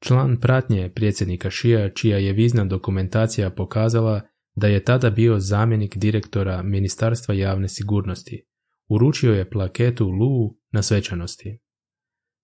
Član 0.02 0.40
pratnje 0.40 0.92
predsjednika 0.94 1.50
Šija, 1.50 1.90
čija 1.90 2.18
je 2.18 2.32
vizna 2.32 2.64
dokumentacija 2.64 3.50
pokazala 3.50 4.20
da 4.54 4.66
je 4.66 4.84
tada 4.84 5.10
bio 5.10 5.38
zamjenik 5.38 5.96
direktora 5.96 6.62
Ministarstva 6.62 7.34
javne 7.34 7.68
sigurnosti. 7.68 8.44
Uručio 8.88 9.34
je 9.34 9.50
plaketu 9.50 10.08
Lu 10.08 10.56
na 10.72 10.82
svečanosti. 10.82 11.58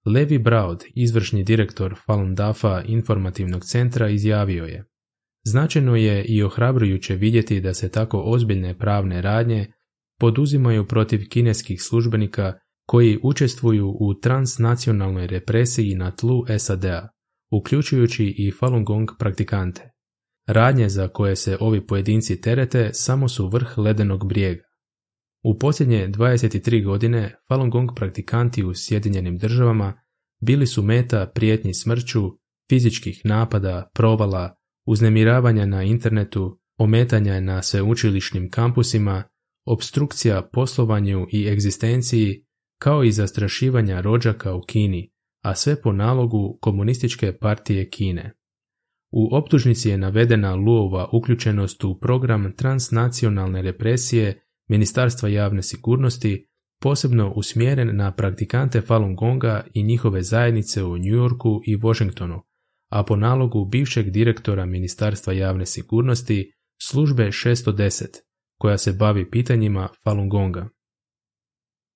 Levi 0.06 0.38
Braud, 0.38 0.84
izvršni 0.94 1.44
direktor 1.44 1.94
Falun 2.06 2.34
Dafa 2.34 2.82
informativnog 2.86 3.64
centra, 3.64 4.08
izjavio 4.08 4.64
je 4.64 4.84
Značajno 5.44 5.96
je 5.96 6.24
i 6.24 6.42
ohrabrujuće 6.42 7.14
vidjeti 7.14 7.60
da 7.60 7.74
se 7.74 7.90
tako 7.90 8.22
ozbiljne 8.26 8.78
pravne 8.78 9.22
radnje 9.22 9.72
poduzimaju 10.22 10.86
protiv 10.86 11.20
kineskih 11.28 11.82
službenika 11.82 12.52
koji 12.86 13.18
učestvuju 13.22 13.88
u 14.00 14.14
transnacionalnoj 14.14 15.26
represiji 15.26 15.94
na 15.94 16.10
tlu 16.10 16.44
SAD-a, 16.58 17.08
uključujući 17.52 18.24
i 18.24 18.52
Falun 18.52 18.84
Gong 18.84 19.10
praktikante. 19.18 19.90
Radnje 20.46 20.88
za 20.88 21.08
koje 21.08 21.36
se 21.36 21.56
ovi 21.60 21.86
pojedinci 21.86 22.40
terete 22.40 22.90
samo 22.92 23.28
su 23.28 23.48
vrh 23.48 23.78
ledenog 23.78 24.28
brijega. 24.28 24.62
U 25.44 25.58
posljednje 25.58 26.08
23 26.08 26.84
godine 26.84 27.34
Falun 27.48 27.70
Gong 27.70 27.90
praktikanti 27.96 28.64
u 28.64 28.74
Sjedinjenim 28.74 29.38
državama 29.38 29.94
bili 30.40 30.66
su 30.66 30.82
meta 30.82 31.30
prijetnji 31.34 31.74
smrću, 31.74 32.22
fizičkih 32.70 33.20
napada, 33.24 33.90
provala, 33.94 34.56
uznemiravanja 34.86 35.66
na 35.66 35.82
internetu, 35.82 36.60
ometanja 36.78 37.40
na 37.40 37.62
sveučilišnim 37.62 38.50
kampusima, 38.50 39.31
obstrukcija 39.66 40.42
poslovanju 40.52 41.26
i 41.32 41.48
egzistenciji, 41.48 42.44
kao 42.78 43.04
i 43.04 43.12
zastrašivanja 43.12 44.00
rođaka 44.00 44.54
u 44.54 44.60
Kini, 44.60 45.12
a 45.42 45.54
sve 45.54 45.80
po 45.80 45.92
nalogu 45.92 46.58
komunističke 46.60 47.32
partije 47.38 47.90
Kine. 47.90 48.32
U 49.12 49.36
optužnici 49.36 49.88
je 49.88 49.98
navedena 49.98 50.54
Luova 50.54 51.08
uključenost 51.12 51.84
u 51.84 51.98
program 52.00 52.52
transnacionalne 52.56 53.62
represije 53.62 54.40
Ministarstva 54.68 55.28
javne 55.28 55.62
sigurnosti, 55.62 56.46
posebno 56.80 57.32
usmjeren 57.36 57.96
na 57.96 58.12
praktikante 58.12 58.80
Falun 58.80 59.16
Gonga 59.16 59.66
i 59.74 59.82
njihove 59.82 60.22
zajednice 60.22 60.84
u 60.84 60.96
New 60.98 61.14
Yorku 61.14 61.60
i 61.66 61.76
Washingtonu, 61.76 62.40
a 62.90 63.02
po 63.04 63.16
nalogu 63.16 63.64
bivšeg 63.64 64.10
direktora 64.10 64.66
Ministarstva 64.66 65.32
javne 65.32 65.66
sigurnosti 65.66 66.52
službe 66.82 67.26
610, 67.26 68.06
koja 68.62 68.78
se 68.78 68.92
bavi 68.92 69.30
pitanjima 69.30 69.88
Falun 70.04 70.28
Gonga. 70.28 70.68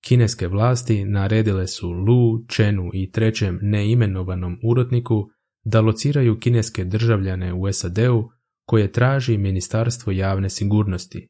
Kineske 0.07 0.47
vlasti 0.47 1.05
naredile 1.05 1.67
su 1.67 1.91
Lu, 1.91 2.45
Chenu 2.51 2.89
i 2.93 3.11
trećem 3.11 3.59
neimenovanom 3.61 4.57
urotniku 4.63 5.29
da 5.65 5.81
lociraju 5.81 6.39
kineske 6.39 6.83
državljane 6.83 7.53
u 7.53 7.73
SAD-u 7.73 8.29
koje 8.65 8.91
traži 8.91 9.37
Ministarstvo 9.37 10.11
javne 10.11 10.49
sigurnosti. 10.49 11.27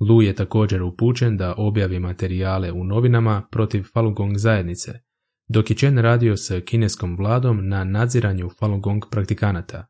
Lu 0.00 0.22
je 0.22 0.34
također 0.34 0.82
upućen 0.82 1.36
da 1.36 1.54
objavi 1.56 1.98
materijale 1.98 2.72
u 2.72 2.84
novinama 2.84 3.48
protiv 3.50 3.84
Falun 3.94 4.14
Gong 4.14 4.36
zajednice, 4.36 4.92
dok 5.48 5.70
je 5.70 5.76
Chen 5.76 5.98
radio 5.98 6.36
s 6.36 6.50
kineskom 6.64 7.16
vladom 7.16 7.68
na 7.68 7.84
nadziranju 7.84 8.50
Falun 8.58 8.80
Gong 8.80 9.04
praktikanata. 9.10 9.86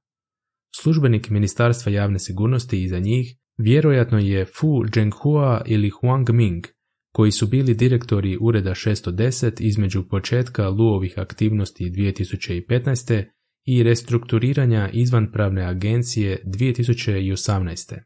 Službenik 0.76 1.30
Ministarstva 1.30 1.92
javne 1.92 2.18
sigurnosti 2.18 2.82
iza 2.82 2.98
njih 2.98 3.41
vjerojatno 3.62 4.18
je 4.18 4.44
Fu 4.44 4.84
Zhenghua 4.92 5.62
ili 5.66 5.90
Huang 5.90 6.30
Ming, 6.30 6.64
koji 7.12 7.30
su 7.30 7.46
bili 7.46 7.74
direktori 7.74 8.38
Ureda 8.40 8.70
610 8.70 9.52
između 9.60 10.08
početka 10.08 10.68
Luovih 10.68 11.18
aktivnosti 11.18 11.84
2015. 11.90 13.24
i 13.64 13.82
restrukturiranja 13.82 14.90
izvanpravne 14.92 15.64
agencije 15.64 16.42
2018. 16.44 17.98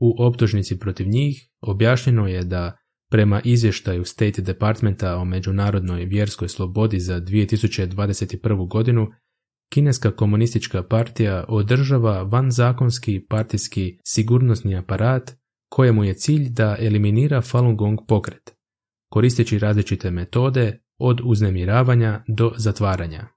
U 0.00 0.14
optužnici 0.18 0.78
protiv 0.78 1.08
njih 1.08 1.48
objašnjeno 1.60 2.28
je 2.28 2.44
da 2.44 2.76
prema 3.10 3.40
izvještaju 3.44 4.04
State 4.04 4.42
Departmenta 4.42 5.16
o 5.16 5.24
međunarodnoj 5.24 6.04
vjerskoj 6.04 6.48
slobodi 6.48 7.00
za 7.00 7.20
2021. 7.20 8.68
godinu 8.68 9.06
Kineska 9.72 10.10
komunistička 10.16 10.82
partija 10.82 11.44
održava 11.48 12.22
vanzakonski 12.22 13.26
partijski 13.28 13.98
sigurnosni 14.04 14.76
aparat 14.76 15.36
kojemu 15.68 16.04
je 16.04 16.14
cilj 16.14 16.48
da 16.48 16.76
eliminira 16.80 17.40
Falun 17.40 17.76
Gong 17.76 17.98
pokret, 18.08 18.54
koristeći 19.10 19.58
različite 19.58 20.10
metode 20.10 20.80
od 20.98 21.20
uznemiravanja 21.24 22.24
do 22.28 22.52
zatvaranja. 22.56 23.28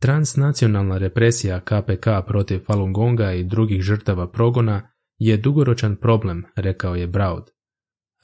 Transnacionalna 0.00 0.98
represija 0.98 1.60
KPK 1.60 2.06
protiv 2.26 2.58
Falun 2.58 2.92
Gonga 2.92 3.32
i 3.32 3.44
drugih 3.44 3.82
žrtava 3.82 4.30
progona 4.30 4.92
je 5.18 5.36
dugoročan 5.36 5.96
problem, 5.96 6.44
rekao 6.56 6.94
je 6.94 7.06
Braud. 7.06 7.44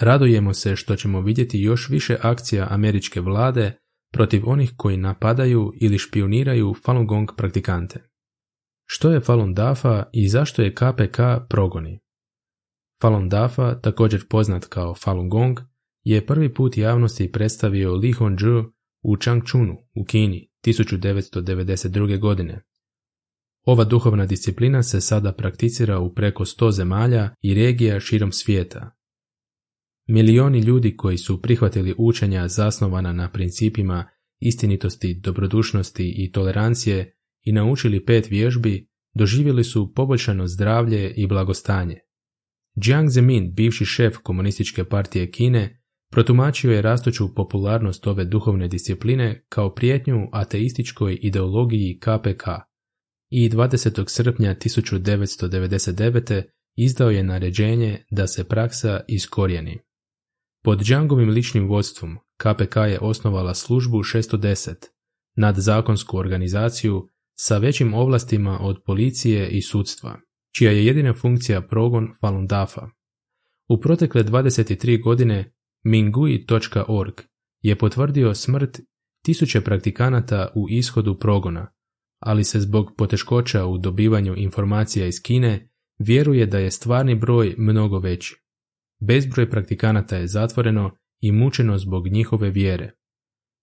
Radujemo 0.00 0.54
se 0.54 0.76
što 0.76 0.96
ćemo 0.96 1.20
vidjeti 1.20 1.60
još 1.60 1.88
više 1.88 2.16
akcija 2.22 2.66
američke 2.70 3.20
vlade 3.20 3.78
protiv 4.12 4.48
onih 4.48 4.72
koji 4.76 4.96
napadaju 4.96 5.72
ili 5.80 5.98
špioniraju 5.98 6.74
Falun 6.84 7.06
Gong 7.06 7.30
praktikante. 7.36 8.08
Što 8.86 9.10
je 9.10 9.20
Falun 9.20 9.54
Dafa 9.54 10.04
i 10.12 10.28
zašto 10.28 10.62
je 10.62 10.74
KPK 10.74 11.18
progoni? 11.48 12.00
Falun 13.02 13.28
Dafa, 13.28 13.80
također 13.80 14.28
poznat 14.28 14.64
kao 14.64 14.94
Falun 14.94 15.28
Gong, 15.28 15.58
je 16.04 16.26
prvi 16.26 16.54
put 16.54 16.76
javnosti 16.76 17.32
predstavio 17.32 17.94
Li 17.94 18.12
Hongzhu 18.12 18.72
u 19.02 19.16
Changchunu 19.16 19.76
u 19.94 20.04
Kini 20.04 20.50
1992. 20.66 22.18
godine. 22.18 22.64
Ova 23.66 23.84
duhovna 23.84 24.26
disciplina 24.26 24.82
se 24.82 25.00
sada 25.00 25.32
prakticira 25.32 25.98
u 25.98 26.14
preko 26.14 26.44
100 26.44 26.70
zemalja 26.70 27.34
i 27.42 27.54
regija 27.54 28.00
širom 28.00 28.32
svijeta. 28.32 28.97
Milioni 30.08 30.60
ljudi 30.60 30.96
koji 30.96 31.18
su 31.18 31.42
prihvatili 31.42 31.94
učenja 31.98 32.48
zasnovana 32.48 33.12
na 33.12 33.30
principima 33.30 34.08
istinitosti, 34.40 35.14
dobrodušnosti 35.14 36.14
i 36.16 36.32
tolerancije 36.32 37.14
i 37.42 37.52
naučili 37.52 38.04
pet 38.04 38.30
vježbi, 38.30 38.88
doživjeli 39.14 39.64
su 39.64 39.92
poboljšano 39.94 40.46
zdravlje 40.46 41.14
i 41.16 41.26
blagostanje. 41.26 41.98
Jiang 42.84 43.08
Zemin, 43.08 43.52
bivši 43.54 43.84
šef 43.84 44.16
komunističke 44.22 44.84
partije 44.84 45.30
Kine, 45.30 45.82
protumačio 46.10 46.72
je 46.72 46.82
rastuću 46.82 47.34
popularnost 47.34 48.06
ove 48.06 48.24
duhovne 48.24 48.68
discipline 48.68 49.44
kao 49.48 49.74
prijetnju 49.74 50.28
ateističkoj 50.32 51.18
ideologiji 51.22 51.98
KPK 51.98 52.44
i 53.30 53.50
20. 53.50 54.08
srpnja 54.08 54.54
1999. 54.54 56.42
izdao 56.76 57.10
je 57.10 57.22
naređenje 57.22 57.98
da 58.10 58.26
se 58.26 58.44
praksa 58.44 59.00
iskorijeni. 59.08 59.87
Pod 60.68 60.82
Džangovim 60.82 61.30
ličnim 61.30 61.68
vodstvom 61.68 62.18
KPK 62.36 62.76
je 62.76 62.98
osnovala 63.00 63.54
službu 63.54 63.98
610, 63.98 64.74
nad 65.36 65.56
zakonsku 65.56 66.18
organizaciju 66.18 67.08
sa 67.38 67.58
većim 67.58 67.94
ovlastima 67.94 68.58
od 68.60 68.82
policije 68.86 69.48
i 69.48 69.62
sudstva, 69.62 70.20
čija 70.56 70.70
je 70.70 70.86
jedina 70.86 71.12
funkcija 71.12 71.62
progon 71.62 72.08
Falun 72.20 72.46
Dafa. 72.46 72.88
U 73.68 73.80
protekle 73.80 74.24
23 74.24 75.02
godine 75.02 75.52
Mingui.org 75.84 77.14
je 77.62 77.78
potvrdio 77.78 78.34
smrt 78.34 78.80
tisuće 79.24 79.60
praktikanata 79.60 80.52
u 80.54 80.66
ishodu 80.70 81.18
progona, 81.18 81.72
ali 82.18 82.44
se 82.44 82.60
zbog 82.60 82.94
poteškoća 82.98 83.66
u 83.66 83.78
dobivanju 83.78 84.34
informacija 84.36 85.06
iz 85.06 85.22
Kine 85.22 85.70
vjeruje 85.98 86.46
da 86.46 86.58
je 86.58 86.70
stvarni 86.70 87.14
broj 87.14 87.54
mnogo 87.58 87.98
veći. 87.98 88.47
Bezbroj 89.00 89.50
praktikanata 89.50 90.16
je 90.16 90.26
zatvoreno 90.26 90.90
i 91.20 91.32
mučeno 91.32 91.78
zbog 91.78 92.08
njihove 92.08 92.50
vjere. 92.50 92.92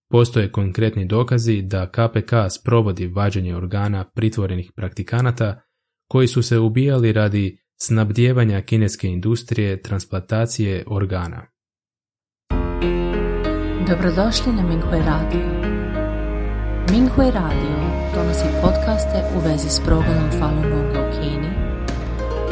Postoje 0.09 0.51
konkretni 0.51 1.05
dokazi 1.05 1.61
da 1.61 1.91
KPK 1.91 2.31
sprovodi 2.59 3.07
vađenje 3.07 3.55
organa 3.55 4.03
pritvorenih 4.03 4.71
praktikanata 4.75 5.61
koji 6.09 6.27
su 6.27 6.43
se 6.43 6.59
ubijali 6.59 7.13
radi 7.13 7.57
snabdjevanja 7.81 8.61
kineske 8.61 9.07
industrije 9.07 9.81
transplantacije 9.81 10.83
organa. 10.87 11.47
Dobrodošli 13.87 14.53
na 14.53 14.63
Minghui 14.63 14.99
Radio. 14.99 15.65
Minghui 16.91 17.31
Radio 17.31 17.95
donosi 18.15 18.45
podcaste 18.61 19.23
u 19.35 19.39
vezi 19.49 19.69
s 19.69 19.79
progledom 19.85 20.29
Falun 20.39 20.61
Gonga 20.61 21.07
u 21.07 21.11
Kini, 21.11 21.64